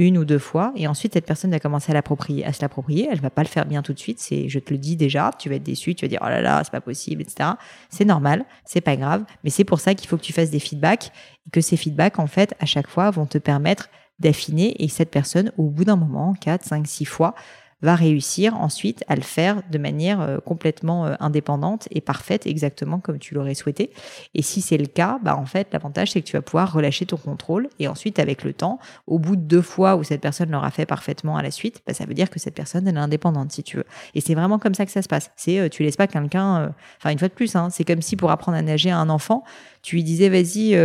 une 0.00 0.16
ou 0.16 0.24
deux 0.24 0.38
fois, 0.38 0.72
et 0.76 0.86
ensuite 0.86 1.12
cette 1.12 1.26
personne 1.26 1.50
va 1.50 1.60
commencer 1.60 1.90
à 1.90 1.94
l'approprier, 1.94 2.44
à 2.46 2.52
se 2.52 2.62
l'approprier. 2.62 3.08
Elle 3.10 3.20
va 3.20 3.28
pas 3.28 3.42
le 3.42 3.48
faire 3.48 3.66
bien 3.66 3.82
tout 3.82 3.92
de 3.92 3.98
suite. 3.98 4.18
C'est, 4.18 4.48
je 4.48 4.58
te 4.58 4.72
le 4.72 4.78
dis 4.78 4.96
déjà, 4.96 5.30
tu 5.38 5.50
vas 5.50 5.56
être 5.56 5.62
déçu, 5.62 5.94
tu 5.94 6.04
vas 6.04 6.08
dire 6.08 6.20
oh 6.22 6.28
là 6.28 6.40
là, 6.40 6.62
c'est 6.64 6.70
pas 6.70 6.80
possible, 6.80 7.20
etc. 7.20 7.50
C'est 7.90 8.06
normal, 8.06 8.46
c'est 8.64 8.80
pas 8.80 8.96
grave, 8.96 9.24
mais 9.44 9.50
c'est 9.50 9.64
pour 9.64 9.78
ça 9.78 9.94
qu'il 9.94 10.08
faut 10.08 10.16
que 10.16 10.22
tu 10.22 10.32
fasses 10.32 10.50
des 10.50 10.58
feedbacks 10.58 11.12
et 11.46 11.50
que 11.50 11.60
ces 11.60 11.76
feedbacks 11.76 12.18
en 12.18 12.26
fait 12.26 12.54
à 12.60 12.66
chaque 12.66 12.88
fois 12.88 13.10
vont 13.10 13.26
te 13.26 13.38
permettre 13.38 13.90
d'affiner 14.18 14.82
et 14.82 14.88
cette 14.88 15.10
personne 15.10 15.52
au 15.58 15.64
bout 15.64 15.84
d'un 15.84 15.96
moment, 15.96 16.34
4, 16.40 16.64
5, 16.64 16.86
6 16.86 17.04
fois, 17.04 17.34
va 17.82 17.94
réussir 17.94 18.56
ensuite 18.60 19.04
à 19.08 19.16
le 19.16 19.22
faire 19.22 19.62
de 19.70 19.78
manière 19.78 20.20
euh, 20.20 20.38
complètement 20.38 21.06
euh, 21.06 21.14
indépendante 21.20 21.88
et 21.90 22.00
parfaite, 22.00 22.46
exactement 22.46 22.98
comme 22.98 23.18
tu 23.18 23.34
l'aurais 23.34 23.54
souhaité. 23.54 23.90
Et 24.34 24.42
si 24.42 24.60
c'est 24.60 24.76
le 24.76 24.86
cas, 24.86 25.18
bah 25.22 25.36
en 25.36 25.46
fait, 25.46 25.68
l'avantage 25.72 26.12
c'est 26.12 26.20
que 26.20 26.26
tu 26.26 26.36
vas 26.36 26.42
pouvoir 26.42 26.72
relâcher 26.72 27.06
ton 27.06 27.16
contrôle 27.16 27.68
et 27.78 27.88
ensuite, 27.88 28.18
avec 28.18 28.44
le 28.44 28.52
temps, 28.52 28.78
au 29.06 29.18
bout 29.18 29.36
de 29.36 29.42
deux 29.42 29.62
fois 29.62 29.96
où 29.96 30.04
cette 30.04 30.20
personne 30.20 30.50
l'aura 30.50 30.70
fait 30.70 30.86
parfaitement 30.86 31.36
à 31.36 31.42
la 31.42 31.50
suite, 31.50 31.82
bah, 31.86 31.94
ça 31.94 32.04
veut 32.04 32.14
dire 32.14 32.30
que 32.30 32.38
cette 32.38 32.54
personne 32.54 32.86
elle 32.86 32.96
est 32.96 33.00
indépendante 33.00 33.52
si 33.52 33.62
tu 33.62 33.78
veux. 33.78 33.86
Et 34.14 34.20
c'est 34.20 34.34
vraiment 34.34 34.58
comme 34.58 34.74
ça 34.74 34.84
que 34.84 34.92
ça 34.92 35.02
se 35.02 35.08
passe. 35.08 35.30
C'est 35.36 35.58
euh, 35.58 35.68
tu 35.68 35.82
laisses 35.82 35.96
pas 35.96 36.06
quelqu'un, 36.06 36.74
enfin 36.98 37.10
une 37.10 37.18
fois 37.18 37.28
de 37.28 37.34
plus, 37.34 37.56
hein, 37.56 37.68
c'est 37.70 37.84
comme 37.84 38.02
si 38.02 38.16
pour 38.16 38.30
apprendre 38.30 38.58
à 38.58 38.62
nager 38.62 38.90
à 38.90 38.98
un 38.98 39.08
enfant, 39.08 39.44
tu 39.82 39.96
lui 39.96 40.04
disais 40.04 40.28
vas-y, 40.28 40.76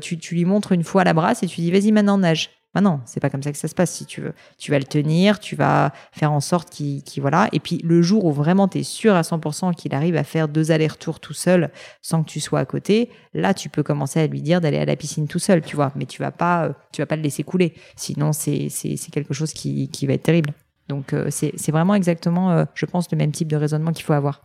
tu, 0.00 0.18
tu 0.18 0.34
lui 0.34 0.44
montres 0.44 0.72
une 0.72 0.84
fois 0.84 1.04
la 1.04 1.12
brasse 1.12 1.42
et 1.42 1.46
tu 1.46 1.60
dis 1.60 1.70
vas-y 1.70 1.92
maintenant 1.92 2.18
nage. 2.18 2.57
Non, 2.80 3.00
c'est 3.04 3.20
pas 3.20 3.30
comme 3.30 3.42
ça 3.42 3.52
que 3.52 3.58
ça 3.58 3.68
se 3.68 3.74
passe 3.74 3.92
si 3.92 4.06
tu 4.06 4.20
veux. 4.20 4.32
Tu 4.58 4.70
vas 4.70 4.78
le 4.78 4.84
tenir, 4.84 5.38
tu 5.38 5.56
vas 5.56 5.92
faire 6.12 6.32
en 6.32 6.40
sorte 6.40 6.70
qu'il 6.70 7.02
voilà. 7.18 7.48
Et 7.52 7.60
puis 7.60 7.78
le 7.84 8.02
jour 8.02 8.24
où 8.24 8.32
vraiment 8.32 8.68
tu 8.68 8.78
es 8.78 8.82
sûr 8.82 9.14
à 9.14 9.22
100% 9.22 9.74
qu'il 9.74 9.94
arrive 9.94 10.16
à 10.16 10.24
faire 10.24 10.48
deux 10.48 10.70
allers-retours 10.70 11.20
tout 11.20 11.34
seul 11.34 11.70
sans 12.02 12.22
que 12.22 12.28
tu 12.30 12.40
sois 12.40 12.60
à 12.60 12.64
côté, 12.64 13.10
là 13.34 13.54
tu 13.54 13.68
peux 13.68 13.82
commencer 13.82 14.20
à 14.20 14.26
lui 14.26 14.42
dire 14.42 14.60
d'aller 14.60 14.78
à 14.78 14.84
la 14.84 14.96
piscine 14.96 15.28
tout 15.28 15.38
seul, 15.38 15.62
tu 15.62 15.76
vois. 15.76 15.92
Mais 15.96 16.06
tu 16.06 16.20
vas 16.20 16.30
pas, 16.30 16.66
euh, 16.66 16.72
tu 16.92 17.02
vas 17.02 17.06
pas 17.06 17.16
le 17.16 17.22
laisser 17.22 17.42
couler. 17.42 17.74
Sinon 17.96 18.32
c'est 18.32 18.68
quelque 19.12 19.34
chose 19.34 19.52
qui, 19.52 19.88
qui 19.88 20.06
va 20.06 20.14
être 20.14 20.22
terrible. 20.22 20.52
Donc 20.88 21.12
euh, 21.12 21.28
c'est 21.30 21.70
vraiment 21.70 21.94
exactement, 21.94 22.50
euh, 22.50 22.64
je 22.74 22.86
pense, 22.86 23.10
le 23.10 23.18
même 23.18 23.32
type 23.32 23.48
de 23.48 23.56
raisonnement 23.56 23.92
qu'il 23.92 24.04
faut 24.04 24.14
avoir. 24.14 24.42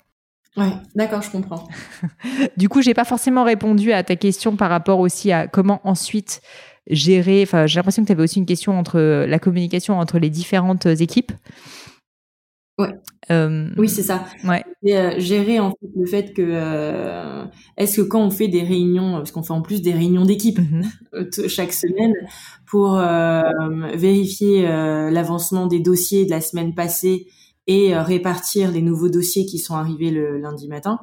Ouais, 0.55 0.71
d'accord, 0.93 1.21
je 1.21 1.31
comprends. 1.31 1.67
du 2.57 2.69
coup, 2.69 2.81
j'ai 2.83 2.93
pas 2.93 3.05
forcément 3.05 3.43
répondu 3.43 3.91
à 3.91 4.03
ta 4.03 4.15
question 4.15 4.55
par 4.55 4.69
rapport 4.69 4.99
aussi 4.99 5.31
à 5.31 5.47
comment 5.47 5.81
ensuite 5.83 6.41
gérer. 6.89 7.43
Enfin, 7.43 7.67
j'ai 7.67 7.77
l'impression 7.79 8.03
que 8.03 8.07
tu 8.07 8.13
avais 8.13 8.23
aussi 8.23 8.39
une 8.39 8.45
question 8.45 8.77
entre 8.77 8.99
la 8.99 9.39
communication 9.39 9.99
entre 9.99 10.19
les 10.19 10.29
différentes 10.29 10.85
équipes. 10.85 11.31
Ouais. 12.79 12.89
Euh, 13.29 13.69
oui, 13.77 13.87
c'est 13.87 14.03
ça. 14.03 14.25
Ouais. 14.43 14.63
Euh, 14.87 15.19
gérer 15.19 15.59
en 15.59 15.69
fait 15.69 15.87
le 15.95 16.05
fait 16.07 16.33
que 16.33 16.41
euh, 16.41 17.45
est-ce 17.77 17.97
que 17.97 18.01
quand 18.01 18.21
on 18.21 18.31
fait 18.31 18.47
des 18.47 18.63
réunions, 18.63 19.13
parce 19.13 19.31
qu'on 19.31 19.43
fait 19.43 19.53
en 19.53 19.61
plus 19.61 19.81
des 19.81 19.93
réunions 19.93 20.25
d'équipe 20.25 20.59
mm-hmm. 20.59 21.47
chaque 21.49 21.71
semaine 21.73 22.13
pour 22.65 22.97
vérifier 23.95 24.63
l'avancement 24.63 25.67
des 25.67 25.79
dossiers 25.79 26.25
de 26.25 26.31
la 26.31 26.41
semaine 26.41 26.73
passée 26.73 27.27
et 27.67 27.95
répartir 27.95 28.71
les 28.71 28.81
nouveaux 28.81 29.09
dossiers 29.09 29.45
qui 29.45 29.59
sont 29.59 29.75
arrivés 29.75 30.09
le 30.09 30.39
lundi 30.39 30.67
matin, 30.67 30.99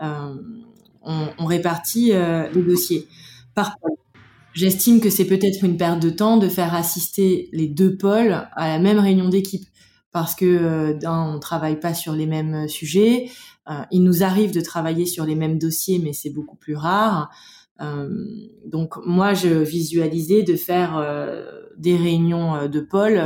on, 0.00 0.38
on, 1.38 1.44
répartit 1.46 2.12
les 2.12 2.62
dossiers 2.62 3.06
par 3.54 3.78
pôle. 3.78 4.03
J'estime 4.54 5.00
que 5.00 5.10
c'est 5.10 5.26
peut-être 5.26 5.64
une 5.64 5.76
perte 5.76 6.00
de 6.00 6.10
temps 6.10 6.36
de 6.36 6.48
faire 6.48 6.74
assister 6.74 7.48
les 7.52 7.66
deux 7.66 7.96
pôles 7.96 8.46
à 8.54 8.68
la 8.68 8.78
même 8.78 9.00
réunion 9.00 9.28
d'équipe 9.28 9.66
parce 10.14 10.36
que 10.36 10.44
euh, 10.44 10.98
on 11.10 11.40
travaille 11.40 11.80
pas 11.80 11.92
sur 11.92 12.12
les 12.12 12.26
mêmes 12.26 12.54
euh, 12.54 12.68
sujets. 12.68 13.28
Euh, 13.68 13.82
il 13.90 14.04
nous 14.04 14.22
arrive 14.22 14.52
de 14.52 14.60
travailler 14.60 15.06
sur 15.06 15.26
les 15.26 15.34
mêmes 15.34 15.58
dossiers, 15.58 15.98
mais 15.98 16.12
c'est 16.12 16.30
beaucoup 16.30 16.56
plus 16.56 16.76
rare. 16.76 17.30
donc 18.66 18.94
moi, 19.04 19.34
je 19.34 19.48
visualisais 19.48 20.44
de 20.44 20.54
faire 20.54 20.92
des 21.76 21.96
réunions 21.96 22.68
de 22.68 22.80
pôle, 22.80 23.20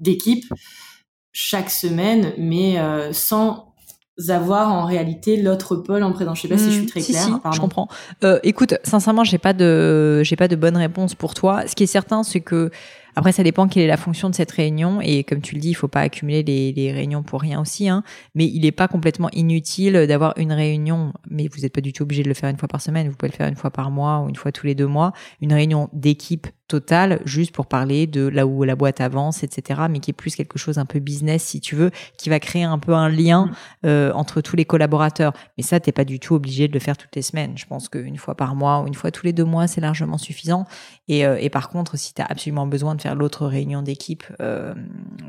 d'équipe 0.00 0.44
chaque 1.30 1.70
semaine, 1.70 2.32
mais 2.36 2.78
sans 3.12 3.71
avoir 4.28 4.72
en 4.72 4.84
réalité 4.84 5.40
l'autre 5.40 5.76
pôle 5.76 6.02
en 6.02 6.12
présent. 6.12 6.34
Je 6.34 6.42
sais 6.42 6.48
pas 6.48 6.58
si 6.58 6.70
je 6.70 6.78
suis 6.78 6.86
très 6.86 7.00
hmm, 7.00 7.04
claire. 7.04 7.52
je 7.52 7.60
comprends. 7.60 7.88
écoute, 8.42 8.74
sincèrement, 8.84 9.24
j'ai 9.24 9.38
pas 9.38 9.52
de 9.52 10.22
j'ai 10.22 10.36
pas 10.36 10.48
de 10.48 10.56
bonne 10.56 10.76
réponse 10.76 11.14
pour 11.14 11.34
toi. 11.34 11.66
Ce 11.66 11.74
qui 11.74 11.84
est 11.84 11.86
certain, 11.86 12.22
c'est 12.22 12.40
que 12.40 12.70
après, 13.14 13.32
ça 13.32 13.42
dépend 13.42 13.68
quelle 13.68 13.82
est 13.82 13.88
la 13.88 13.96
fonction 13.96 14.30
de 14.30 14.34
cette 14.34 14.50
réunion. 14.50 15.00
Et 15.00 15.24
comme 15.24 15.40
tu 15.40 15.54
le 15.54 15.60
dis, 15.60 15.70
il 15.70 15.74
faut 15.74 15.88
pas 15.88 16.00
accumuler 16.00 16.42
les, 16.42 16.72
les 16.72 16.92
réunions 16.92 17.22
pour 17.22 17.40
rien 17.40 17.60
aussi. 17.60 17.88
Hein. 17.88 18.02
Mais 18.34 18.46
il 18.46 18.62
n'est 18.62 18.72
pas 18.72 18.88
complètement 18.88 19.28
inutile 19.32 20.06
d'avoir 20.06 20.34
une 20.38 20.52
réunion. 20.52 21.12
Mais 21.28 21.48
vous 21.52 21.60
n'êtes 21.60 21.74
pas 21.74 21.80
du 21.80 21.92
tout 21.92 22.04
obligé 22.04 22.22
de 22.22 22.28
le 22.28 22.34
faire 22.34 22.48
une 22.48 22.56
fois 22.56 22.68
par 22.68 22.80
semaine. 22.80 23.08
Vous 23.08 23.16
pouvez 23.16 23.30
le 23.30 23.36
faire 23.36 23.48
une 23.48 23.56
fois 23.56 23.70
par 23.70 23.90
mois 23.90 24.20
ou 24.20 24.28
une 24.28 24.36
fois 24.36 24.52
tous 24.52 24.66
les 24.66 24.74
deux 24.74 24.86
mois. 24.86 25.12
Une 25.40 25.52
réunion 25.52 25.88
d'équipe 25.92 26.46
totale, 26.72 27.20
juste 27.26 27.52
pour 27.52 27.66
parler 27.66 28.06
de 28.06 28.26
là 28.26 28.46
où 28.46 28.64
la 28.64 28.76
boîte 28.76 29.02
avance, 29.02 29.42
etc. 29.42 29.82
Mais 29.90 30.00
qui 30.00 30.10
est 30.10 30.14
plus 30.14 30.34
quelque 30.34 30.58
chose 30.58 30.78
un 30.78 30.86
peu 30.86 31.00
business, 31.00 31.42
si 31.42 31.60
tu 31.60 31.76
veux, 31.76 31.90
qui 32.16 32.30
va 32.30 32.40
créer 32.40 32.62
un 32.62 32.78
peu 32.78 32.94
un 32.94 33.10
lien 33.10 33.46
mm. 33.46 33.52
euh, 33.86 34.12
entre 34.14 34.40
tous 34.40 34.56
les 34.56 34.64
collaborateurs. 34.64 35.34
Mais 35.58 35.62
ça, 35.62 35.80
t'es 35.80 35.92
pas 35.92 36.06
du 36.06 36.18
tout 36.18 36.34
obligé 36.34 36.68
de 36.68 36.72
le 36.72 36.80
faire 36.80 36.96
toutes 36.96 37.14
les 37.14 37.20
semaines. 37.20 37.58
Je 37.58 37.66
pense 37.66 37.90
qu'une 37.90 38.16
fois 38.16 38.34
par 38.34 38.54
mois 38.54 38.80
ou 38.80 38.86
une 38.86 38.94
fois 38.94 39.10
tous 39.10 39.26
les 39.26 39.34
deux 39.34 39.44
mois, 39.44 39.66
c'est 39.66 39.82
largement 39.82 40.16
suffisant. 40.16 40.64
Et, 41.08 41.26
euh, 41.26 41.36
et 41.38 41.50
par 41.50 41.68
contre, 41.68 41.98
si 41.98 42.14
tu 42.14 42.22
as 42.22 42.24
absolument 42.24 42.66
besoin 42.66 42.94
de 42.94 43.02
faire 43.02 43.14
l'autre 43.14 43.46
réunion 43.46 43.82
d'équipe, 43.82 44.24
euh, 44.40 44.72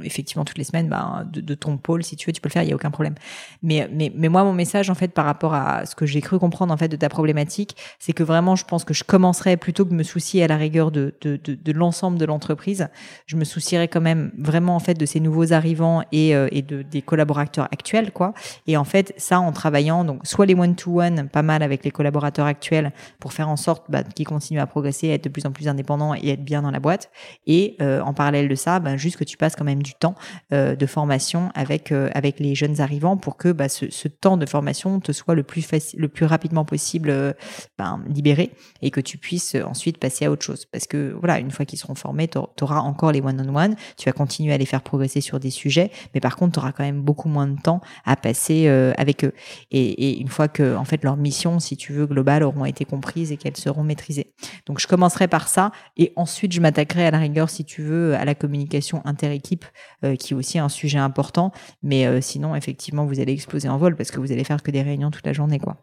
effectivement 0.02 0.46
toutes 0.46 0.58
les 0.58 0.64
semaines, 0.64 0.88
bah, 0.88 1.26
de, 1.30 1.56
ton 1.56 1.78
pôle, 1.78 2.04
si 2.04 2.16
tu 2.16 2.30
veux, 2.30 2.34
tu 2.34 2.40
peux 2.40 2.48
le 2.48 2.54
faire, 2.54 2.64
il 2.64 2.70
y 2.70 2.72
a 2.72 2.76
aucun 2.76 2.92
problème. 2.92 3.16
Mais, 3.62 3.90
mais, 3.92 4.14
mais 4.16 4.30
moi, 4.30 4.46
mon 4.46 4.54
message 4.54 4.90
en 4.90 4.96
fait 4.96 5.10
par 5.10 5.26
rapport 5.26 5.54
à 5.54 5.86
ce 5.86 5.94
que 5.94 6.06
j'ai 6.06 6.22
cru 6.22 6.40
comprendre 6.40 6.74
en 6.74 6.78
fait 6.78 6.88
de 6.88 6.96
ta 6.96 7.10
problématique, 7.10 7.76
c'est 8.00 8.14
que 8.14 8.24
vraiment, 8.24 8.56
je 8.56 8.64
pense 8.64 8.86
que 8.86 8.94
je 8.94 9.04
commencerais 9.04 9.58
plutôt 9.58 9.84
que 9.84 9.90
de 9.90 9.96
me 9.96 10.04
soucier 10.04 10.44
à 10.44 10.48
la 10.48 10.58
rigueur 10.58 10.92
de, 10.92 11.14
de, 11.22 11.33
de, 11.38 11.72
l'ensemble 11.72 12.18
de 12.18 12.26
l'entreprise, 12.26 12.88
je 13.26 13.36
me 13.36 13.44
soucierais 13.44 13.88
quand 13.88 14.02
même 14.02 14.32
vraiment 14.38 14.76
en 14.76 14.80
fait 14.80 14.94
de 14.94 15.06
ces 15.06 15.20
nouveaux 15.20 15.54
arrivants 15.54 16.04
et, 16.12 16.36
euh, 16.36 16.48
et 16.52 16.62
de 16.62 16.82
des 16.82 17.02
collaborateurs 17.02 17.68
actuels, 17.72 18.12
quoi. 18.12 18.34
Et 18.68 18.78
en 18.78 18.84
fait, 18.84 19.14
ça 19.18 19.40
en 19.40 19.52
travaillant 19.52 20.04
donc 20.04 20.26
soit 20.26 20.46
les 20.46 20.56
one 20.56 20.76
to 20.76 21.02
one, 21.02 21.30
pas 21.30 21.42
mal 21.42 21.64
avec 21.64 21.84
les 21.84 21.92
collaborateurs 21.92 22.46
actuels 22.46 22.92
pour 23.20 23.34
faire 23.34 23.50
en 23.50 23.56
sorte 23.56 23.86
bah, 23.90 24.04
qu'ils 24.04 24.28
continuent 24.28 24.60
à 24.60 24.68
progresser, 24.68 25.12
à 25.12 25.14
être 25.14 25.24
de 25.24 25.30
plus 25.30 25.46
en 25.46 25.52
plus 25.52 25.68
indépendants 25.68 26.14
et 26.16 26.30
être 26.30 26.44
bien 26.44 26.62
dans 26.62 26.72
la 26.72 26.80
boîte, 26.80 27.10
et 27.48 27.76
euh, 27.82 28.02
en 28.02 28.14
parallèle 28.14 28.48
de 28.48 28.56
ça, 28.56 28.80
ben, 28.80 28.98
juste 28.98 29.18
que 29.18 29.24
tu 29.24 29.38
passes 29.38 29.56
quand 29.56 29.66
même 29.66 29.84
du 29.84 29.94
temps 29.94 30.16
euh, 30.52 30.76
de 30.76 30.86
formation 30.86 31.50
avec 31.56 31.92
avec 31.92 32.40
les 32.40 32.56
jeunes 32.56 32.82
arrivants 32.82 33.18
pour 33.18 33.38
que 33.38 33.52
bah, 33.52 33.70
ce, 33.70 33.90
ce, 33.90 34.08
temps 34.08 34.38
de 34.38 34.46
formation 34.46 35.00
te 35.00 35.12
soit 35.12 35.36
le 35.36 35.44
plus 35.44 35.62
facile, 35.62 36.00
le 36.00 36.08
plus 36.08 36.26
rapidement 36.26 36.66
possible 36.66 37.36
ben, 37.78 38.04
libéré 38.08 38.52
et 38.82 38.92
que 38.92 39.02
tu 39.02 39.18
puisses 39.18 39.56
ensuite 39.66 39.98
passer 39.98 40.26
à 40.26 40.32
autre 40.32 40.44
chose. 40.44 40.66
Parce 40.66 40.88
que 40.88 41.16
voilà, 41.24 41.40
une 41.40 41.52
fois 41.52 41.66
qu'ils 41.66 41.80
seront 41.80 41.96
formés, 41.96 42.28
tu 42.28 42.38
auras 42.62 42.80
encore 42.80 43.12
les 43.12 43.22
one-on-one, 43.22 43.76
tu 43.98 44.06
vas 44.10 44.14
continuer 44.14 44.54
à 44.54 44.58
les 44.58 44.66
faire 44.66 44.82
progresser 44.82 45.22
sur 45.22 45.40
des 45.40 45.50
sujets, 45.50 45.92
mais 46.14 46.20
par 46.20 46.36
contre, 46.36 46.54
tu 46.54 46.60
auras 46.60 46.72
quand 46.72 46.84
même 46.84 47.02
beaucoup 47.02 47.30
moins 47.30 47.48
de 47.48 47.60
temps 47.62 47.82
à 48.06 48.16
passer 48.16 48.68
avec 48.98 49.24
eux. 49.24 49.34
Et, 49.72 50.20
une 50.20 50.28
fois 50.28 50.48
que 50.48 50.76
en 50.76 50.86
fait 50.86 51.04
leurs 51.04 51.18
missions, 51.18 51.60
si 51.60 51.78
tu 51.78 51.94
veux, 51.94 52.06
globales 52.06 52.44
auront 52.44 52.66
été 52.66 52.86
comprises 52.86 53.32
et 53.32 53.38
qu'elles 53.38 53.58
seront 53.58 53.84
maîtrisées. 53.84 54.34
Donc 54.66 54.80
je 54.80 54.88
commencerai 54.88 55.28
par 55.28 55.48
ça 55.48 55.72
et 55.98 56.14
ensuite 56.16 56.52
je 56.52 56.62
m'attaquerai 56.62 57.06
à 57.06 57.12
la 57.12 57.20
rigueur, 57.20 57.50
si 57.50 57.66
tu 57.66 57.82
veux, 57.82 58.16
à 58.16 58.26
la 58.26 58.36
communication 58.36 59.02
inter-équipe, 59.06 59.66
euh, 60.04 60.16
qui 60.16 60.34
est 60.34 60.36
aussi 60.36 60.60
un 60.60 60.70
sujet 60.70 60.98
important. 60.98 61.52
Mais 61.82 62.06
euh, 62.06 62.22
sinon, 62.22 62.56
effectivement, 62.56 63.06
vous 63.06 63.20
allez 63.20 63.34
exploser 63.34 63.70
en 63.70 63.78
vol 63.78 63.96
parce 63.96 64.12
que 64.12 64.20
vous 64.20 64.32
allez 64.32 64.44
faire 64.44 64.62
que 64.62 64.72
des 64.72 64.82
réunions 64.82 65.12
toute 65.12 65.26
la 65.26 65.34
journée, 65.34 65.60
quoi. 65.60 65.78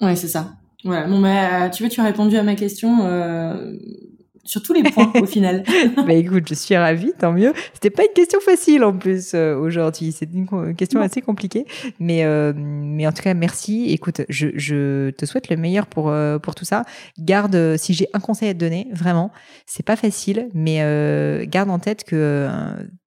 Ouais, 0.00 0.16
c'est 0.16 0.28
ça. 0.28 0.54
Bah, 0.84 1.06
tu 1.70 1.82
veux, 1.82 1.88
tu 1.88 2.00
as 2.00 2.04
répondu 2.04 2.36
à 2.36 2.42
ma 2.42 2.54
question 2.54 3.04
euh, 3.06 3.72
sur 4.46 4.62
tous 4.62 4.72
les 4.72 4.82
points 4.82 5.12
au 5.20 5.26
final. 5.26 5.64
bah 5.96 6.14
écoute, 6.14 6.48
je 6.48 6.54
suis 6.54 6.76
ravie, 6.76 7.12
tant 7.18 7.32
mieux. 7.32 7.52
C'était 7.74 7.90
pas 7.90 8.04
une 8.04 8.12
question 8.14 8.40
facile 8.40 8.84
en 8.84 8.96
plus 8.96 9.34
aujourd'hui, 9.34 10.12
c'est 10.12 10.28
une 10.32 10.74
question 10.74 11.00
assez 11.00 11.20
compliquée, 11.20 11.66
mais 11.98 12.24
mais 12.54 13.06
en 13.06 13.12
tout 13.12 13.22
cas 13.22 13.34
merci. 13.34 13.86
Écoute, 13.90 14.22
je, 14.28 14.48
je 14.54 15.10
te 15.10 15.26
souhaite 15.26 15.48
le 15.48 15.56
meilleur 15.56 15.86
pour 15.86 16.12
pour 16.42 16.54
tout 16.54 16.64
ça. 16.64 16.84
Garde, 17.18 17.76
si 17.76 17.94
j'ai 17.94 18.08
un 18.12 18.20
conseil 18.20 18.48
à 18.48 18.54
te 18.54 18.58
donner, 18.58 18.88
vraiment, 18.92 19.32
c'est 19.66 19.84
pas 19.84 19.96
facile, 19.96 20.48
mais 20.54 21.46
garde 21.46 21.70
en 21.70 21.78
tête 21.78 22.04
que 22.04 22.48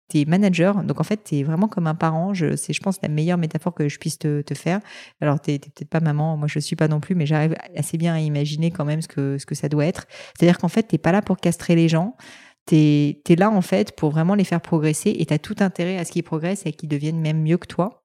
t'es 0.10 0.26
manager, 0.26 0.84
donc 0.84 1.00
en 1.00 1.04
fait, 1.04 1.18
t'es 1.18 1.44
vraiment 1.44 1.68
comme 1.68 1.88
un 1.88 1.96
parent. 1.96 2.34
C'est, 2.34 2.74
je 2.74 2.82
pense, 2.82 3.00
la 3.02 3.10
meilleure 3.10 3.38
métaphore 3.38 3.74
que 3.74 3.88
je 3.88 3.98
puisse 4.00 4.18
te, 4.20 4.42
te 4.42 4.54
faire. 4.54 4.82
Alors, 5.22 5.40
t'es, 5.40 5.60
peut-être 5.60 5.90
pas 5.90 6.00
maman, 6.00 6.36
moi 6.36 6.48
je 6.48 6.60
suis 6.60 6.76
pas 6.76 6.88
non 6.88 7.00
plus, 7.00 7.16
mais 7.16 7.26
j'arrive 7.26 7.56
assez 7.76 7.98
bien 7.98 8.16
à 8.16 8.20
imaginer 8.20 8.72
quand 8.72 8.86
même 8.86 9.02
ce 9.02 9.08
que, 9.08 9.38
ce 9.38 9.46
que 9.46 9.56
ça 9.56 9.70
doit 9.70 9.86
être. 9.86 10.08
C'est-à-dire 10.38 10.58
qu'en 10.58 10.68
fait, 10.68 10.84
t'es 10.84 10.98
pas 10.98 11.12
là 11.12 11.22
pour 11.22 11.38
castrer 11.38 11.76
les 11.76 11.88
gens. 11.88 12.18
T'es, 12.66 13.22
t'es 13.24 13.36
là 13.36 13.50
en 13.50 13.62
fait 13.62 13.96
pour 13.96 14.12
vraiment 14.12 14.36
les 14.36 14.44
faire 14.44 14.62
progresser 14.62 15.16
et 15.18 15.26
t'as 15.26 15.40
tout 15.40 15.56
intérêt 15.60 15.98
à 15.98 16.06
ce 16.06 16.12
qu'ils 16.12 16.24
progressent 16.24 16.66
et 16.66 16.74
qu'ils 16.74 16.90
deviennent 16.90 17.20
même 17.20 17.42
mieux 17.42 17.58
que 17.58 17.68
toi. 17.68 18.04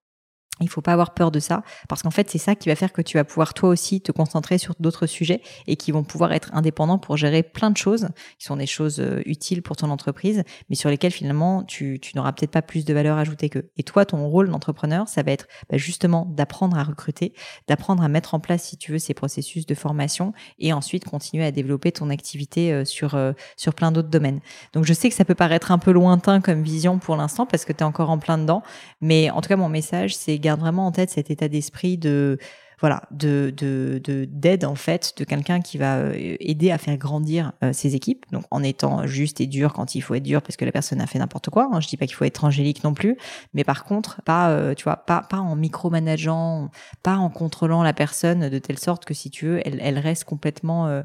Il 0.61 0.69
faut 0.69 0.81
pas 0.81 0.93
avoir 0.93 1.15
peur 1.15 1.33
de 1.33 1.41
ça 1.41 1.65
parce 1.89 2.03
qu'en 2.03 2.13
fait 2.13 2.31
c'est 2.31 2.39
ça 2.39 2.55
qui 2.55 2.69
va 2.69 2.77
faire 2.77 2.93
que 2.93 3.03
tu 3.03 3.17
vas 3.17 3.25
pouvoir 3.25 3.55
toi 3.55 3.71
aussi 3.71 4.01
te 4.01 4.13
concentrer 4.13 4.57
sur 4.59 4.75
d'autres 4.79 5.07
sujets 5.07 5.43
et 5.67 5.75
qui 5.75 5.91
vont 5.91 6.05
pouvoir 6.05 6.33
être 6.33 6.51
indépendants 6.55 6.99
pour 6.99 7.17
gérer 7.17 7.43
plein 7.43 7.73
de 7.73 7.77
choses 7.77 8.09
qui 8.39 8.47
sont 8.47 8.57
des 8.57 8.67
choses 8.67 9.01
euh, 9.01 9.21
utiles 9.27 9.63
pour 9.63 9.75
ton 9.75 9.91
entreprise 9.91 10.45
mais 10.71 10.77
sur 10.77 10.91
lesquelles 10.91 11.11
finalement 11.11 11.65
tu, 11.65 11.99
tu 11.99 12.17
n'auras 12.17 12.31
peut-être 12.33 12.53
pas 12.53 12.63
plus 12.63 12.85
de 12.85 12.95
valeur 12.95 13.19
ajoutée 13.19 13.49
qu'eux. 13.49 13.69
Et 13.77 13.83
toi 13.83 14.07
ton 14.07 14.29
rôle 14.29 14.49
d'entrepreneur 14.49 15.09
ça 15.09 15.25
va 15.25 15.33
être 15.33 15.49
bah, 15.69 15.77
justement 15.77 16.25
d'apprendre 16.31 16.79
à 16.79 16.85
recruter, 16.85 17.35
d'apprendre 17.67 18.05
à 18.05 18.09
mettre 18.09 18.35
en 18.35 18.39
place 18.39 18.63
si 18.63 18.77
tu 18.77 18.93
veux 18.93 19.01
ces 19.01 19.13
processus 19.13 19.67
de 19.67 19.75
formation 19.75 20.35
et 20.61 20.73
ensuite 20.73 21.05
continuer 21.05 21.45
à 21.45 21.51
développer 21.51 21.91
ton 21.91 22.11
activité 22.11 22.73
euh, 22.73 22.85
sur 22.85 23.17
euh, 23.17 23.33
sur 23.57 23.75
plein 23.75 23.91
d'autres 23.91 24.09
domaines. 24.09 24.39
Donc 24.73 24.85
je 24.85 24.93
sais 24.93 25.09
que 25.09 25.17
ça 25.17 25.25
peut 25.25 25.35
paraître 25.35 25.73
un 25.73 25.79
peu 25.79 25.91
lointain 25.91 26.41
comme 26.41 26.63
vision 26.63 27.01
pour 27.01 27.17
l'instant 27.17 27.45
parce 27.45 27.65
que 27.65 27.73
tu 27.73 27.81
es 27.81 27.83
encore 27.83 28.11
en 28.11 28.19
plein 28.19 28.39
dedans 28.39 28.63
mais 29.01 29.31
en 29.31 29.41
tout 29.41 29.49
cas 29.49 29.57
mon 29.57 29.69
message 29.69 30.15
c'est 30.15 30.39
garde 30.45 30.61
vraiment 30.61 30.87
en 30.87 30.93
tête 30.93 31.11
cet 31.11 31.31
état 31.31 31.49
d'esprit 31.49 31.99
de 31.99 32.39
voilà, 32.81 33.03
de 33.11 33.53
de 33.57 34.27
d'aide 34.29 34.65
en 34.65 34.75
fait 34.75 35.15
de 35.17 35.25
quelqu'un 35.25 35.61
qui 35.61 35.79
va 35.79 35.97
euh, 35.97 36.37
aider 36.41 36.71
à 36.71 36.79
faire 36.79 36.97
grandir 36.97 37.53
euh, 37.63 37.73
ses 37.73 37.95
équipes. 37.95 38.27
Donc 38.33 38.45
en 38.51 38.63
étant 38.63 39.07
juste 39.07 39.41
et 39.41 39.47
dur 39.47 39.73
quand 39.73 39.95
il 39.95 40.03
faut 40.03 40.15
être 40.15 40.23
dur 40.23 40.43
parce 40.43 40.57
que 40.57 40.65
la 40.65 40.73
personne 40.73 41.01
a 41.01 41.07
fait 41.07 41.19
n'importe 41.19 41.51
quoi. 41.51 41.71
Hein. 41.73 41.81
Je 41.81 41.89
dis 41.89 41.97
pas 41.97 42.07
qu'il 42.07 42.17
faut 42.17 42.25
être 42.25 42.45
angélique 42.45 42.85
non 42.85 42.93
plus, 42.93 43.17
mais 43.55 43.65
par 43.65 43.85
contre 43.85 44.21
pas 44.23 44.51
euh, 44.51 44.75
tu 44.75 44.85
vois 44.85 44.97
pas 44.97 45.23
pas 45.23 45.39
en 45.39 45.57
micromanageant, 45.57 46.71
pas 47.03 47.17
en 47.17 47.31
contrôlant 47.31 47.83
la 47.83 47.93
personne 47.93 48.49
de 48.51 48.59
telle 48.59 48.79
sorte 48.79 49.05
que 49.05 49.15
si 49.15 49.31
tu 49.31 49.47
veux 49.47 49.61
elle 49.65 49.99
reste 49.99 50.25
complètement 50.25 51.03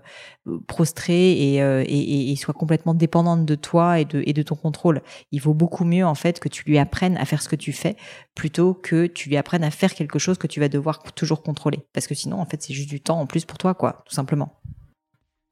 prostrée 0.68 1.32
et, 1.32 1.56
et, 1.58 2.32
et, 2.32 2.36
soit 2.36 2.54
complètement 2.54 2.94
dépendante 2.94 3.46
de 3.46 3.56
toi 3.56 4.00
et 4.00 4.06
de 4.06 4.24
et 4.26 4.34
de 4.34 4.42
ton 4.42 4.56
contrôle. 4.56 5.02
Il 5.32 5.42
vaut 5.42 5.54
beaucoup 5.54 5.86
mieux 5.86 6.06
en 6.06 6.16
fait 6.16 6.40
que 6.40 6.50
tu 6.50 6.64
lui 6.66 6.78
apprennes 6.78 7.18
à 7.18 7.26
faire 7.26 7.42
ce 7.42 7.50
que 7.50 7.56
tu 7.56 7.74
fais 7.74 7.96
plutôt 8.36 8.74
que 8.74 9.08
tu 9.08 9.30
lui 9.30 9.38
apprennes 9.38 9.64
à 9.64 9.72
faire 9.72 9.94
quelque 9.94 10.20
chose 10.20 10.38
que 10.38 10.48
tu 10.48 10.60
vas 10.60 10.70
devoir 10.70 11.04
toujours 11.14 11.44
contrôler 11.44 11.80
parce 11.94 12.08
que 12.08 12.16
sinon, 12.16 12.40
en 12.40 12.46
fait, 12.46 12.62
c'est 12.62 12.74
juste 12.74 12.90
du 12.90 13.02
temps 13.02 13.20
en 13.20 13.26
plus 13.26 13.46
pour 13.46 13.58
toi, 13.58 13.74
quoi, 13.74 14.04
tout 14.06 14.14
simplement. 14.14 14.62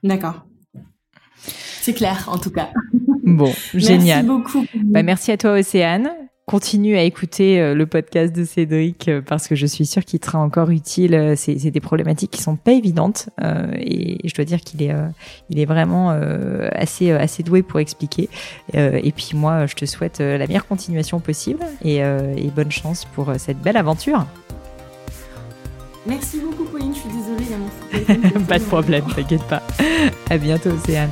D'accord. 0.04 0.46
C'est 1.82 1.94
clair, 1.94 2.28
en 2.32 2.38
tout 2.38 2.52
cas. 2.52 2.70
Bon, 3.24 3.52
génial. 3.74 4.26
Merci 4.26 4.28
beaucoup. 4.28 4.66
Bah, 4.86 5.04
merci 5.04 5.32
à 5.32 5.38
toi, 5.38 5.54
Océane. 5.54 6.10
Continue 6.50 6.96
à 6.96 7.04
écouter 7.04 7.60
euh, 7.60 7.76
le 7.76 7.86
podcast 7.88 8.34
de 8.34 8.46
Cédric 8.46 9.10
euh, 9.10 9.22
parce 9.22 9.50
que 9.50 9.56
je 9.56 9.66
suis 9.66 9.86
sûre 9.86 10.06
qu'il 10.06 10.24
sera 10.24 10.40
encore 10.40 10.70
utile. 10.70 11.14
Euh, 11.14 11.34
c'est 11.36 11.58
des 11.72 11.82
problématiques 11.82 12.32
qui 12.32 12.42
sont 12.42 12.56
pas 12.56 12.72
évidentes 12.72 13.28
et 13.78 14.26
je 14.26 14.34
dois 14.34 14.46
dire 14.46 14.62
qu'il 14.62 14.82
est, 14.82 14.96
il 15.50 15.60
est 15.60 15.66
vraiment 15.66 16.10
assez, 16.72 17.12
assez 17.12 17.44
doué 17.44 17.64
pour 17.64 17.80
expliquer. 17.82 18.30
et 18.74 19.12
puis 19.12 19.32
moi, 19.34 19.66
je 19.66 19.76
te 19.76 19.86
souhaite 19.86 20.20
la 20.20 20.48
meilleure 20.48 20.68
continuation 20.68 21.20
possible 21.20 21.66
et 21.84 22.02
bonne 22.56 22.72
chance 22.72 23.06
pour 23.06 23.32
cette 23.38 23.60
belle 23.60 23.78
aventure. 23.78 24.26
Merci 26.06 26.40
beaucoup, 26.40 26.64
Pauline. 26.66 26.94
Je 26.94 27.00
suis 27.00 27.10
désolée, 27.10 27.44
il 27.44 27.52
y 27.52 28.34
a 28.36 28.40
mon 28.40 28.46
Pas 28.46 28.60
de 28.60 28.64
problème, 28.64 29.04
t'inquiète 29.16 29.44
pas. 29.44 29.62
À 30.30 30.38
bientôt, 30.38 30.70
Océane. 30.70 31.12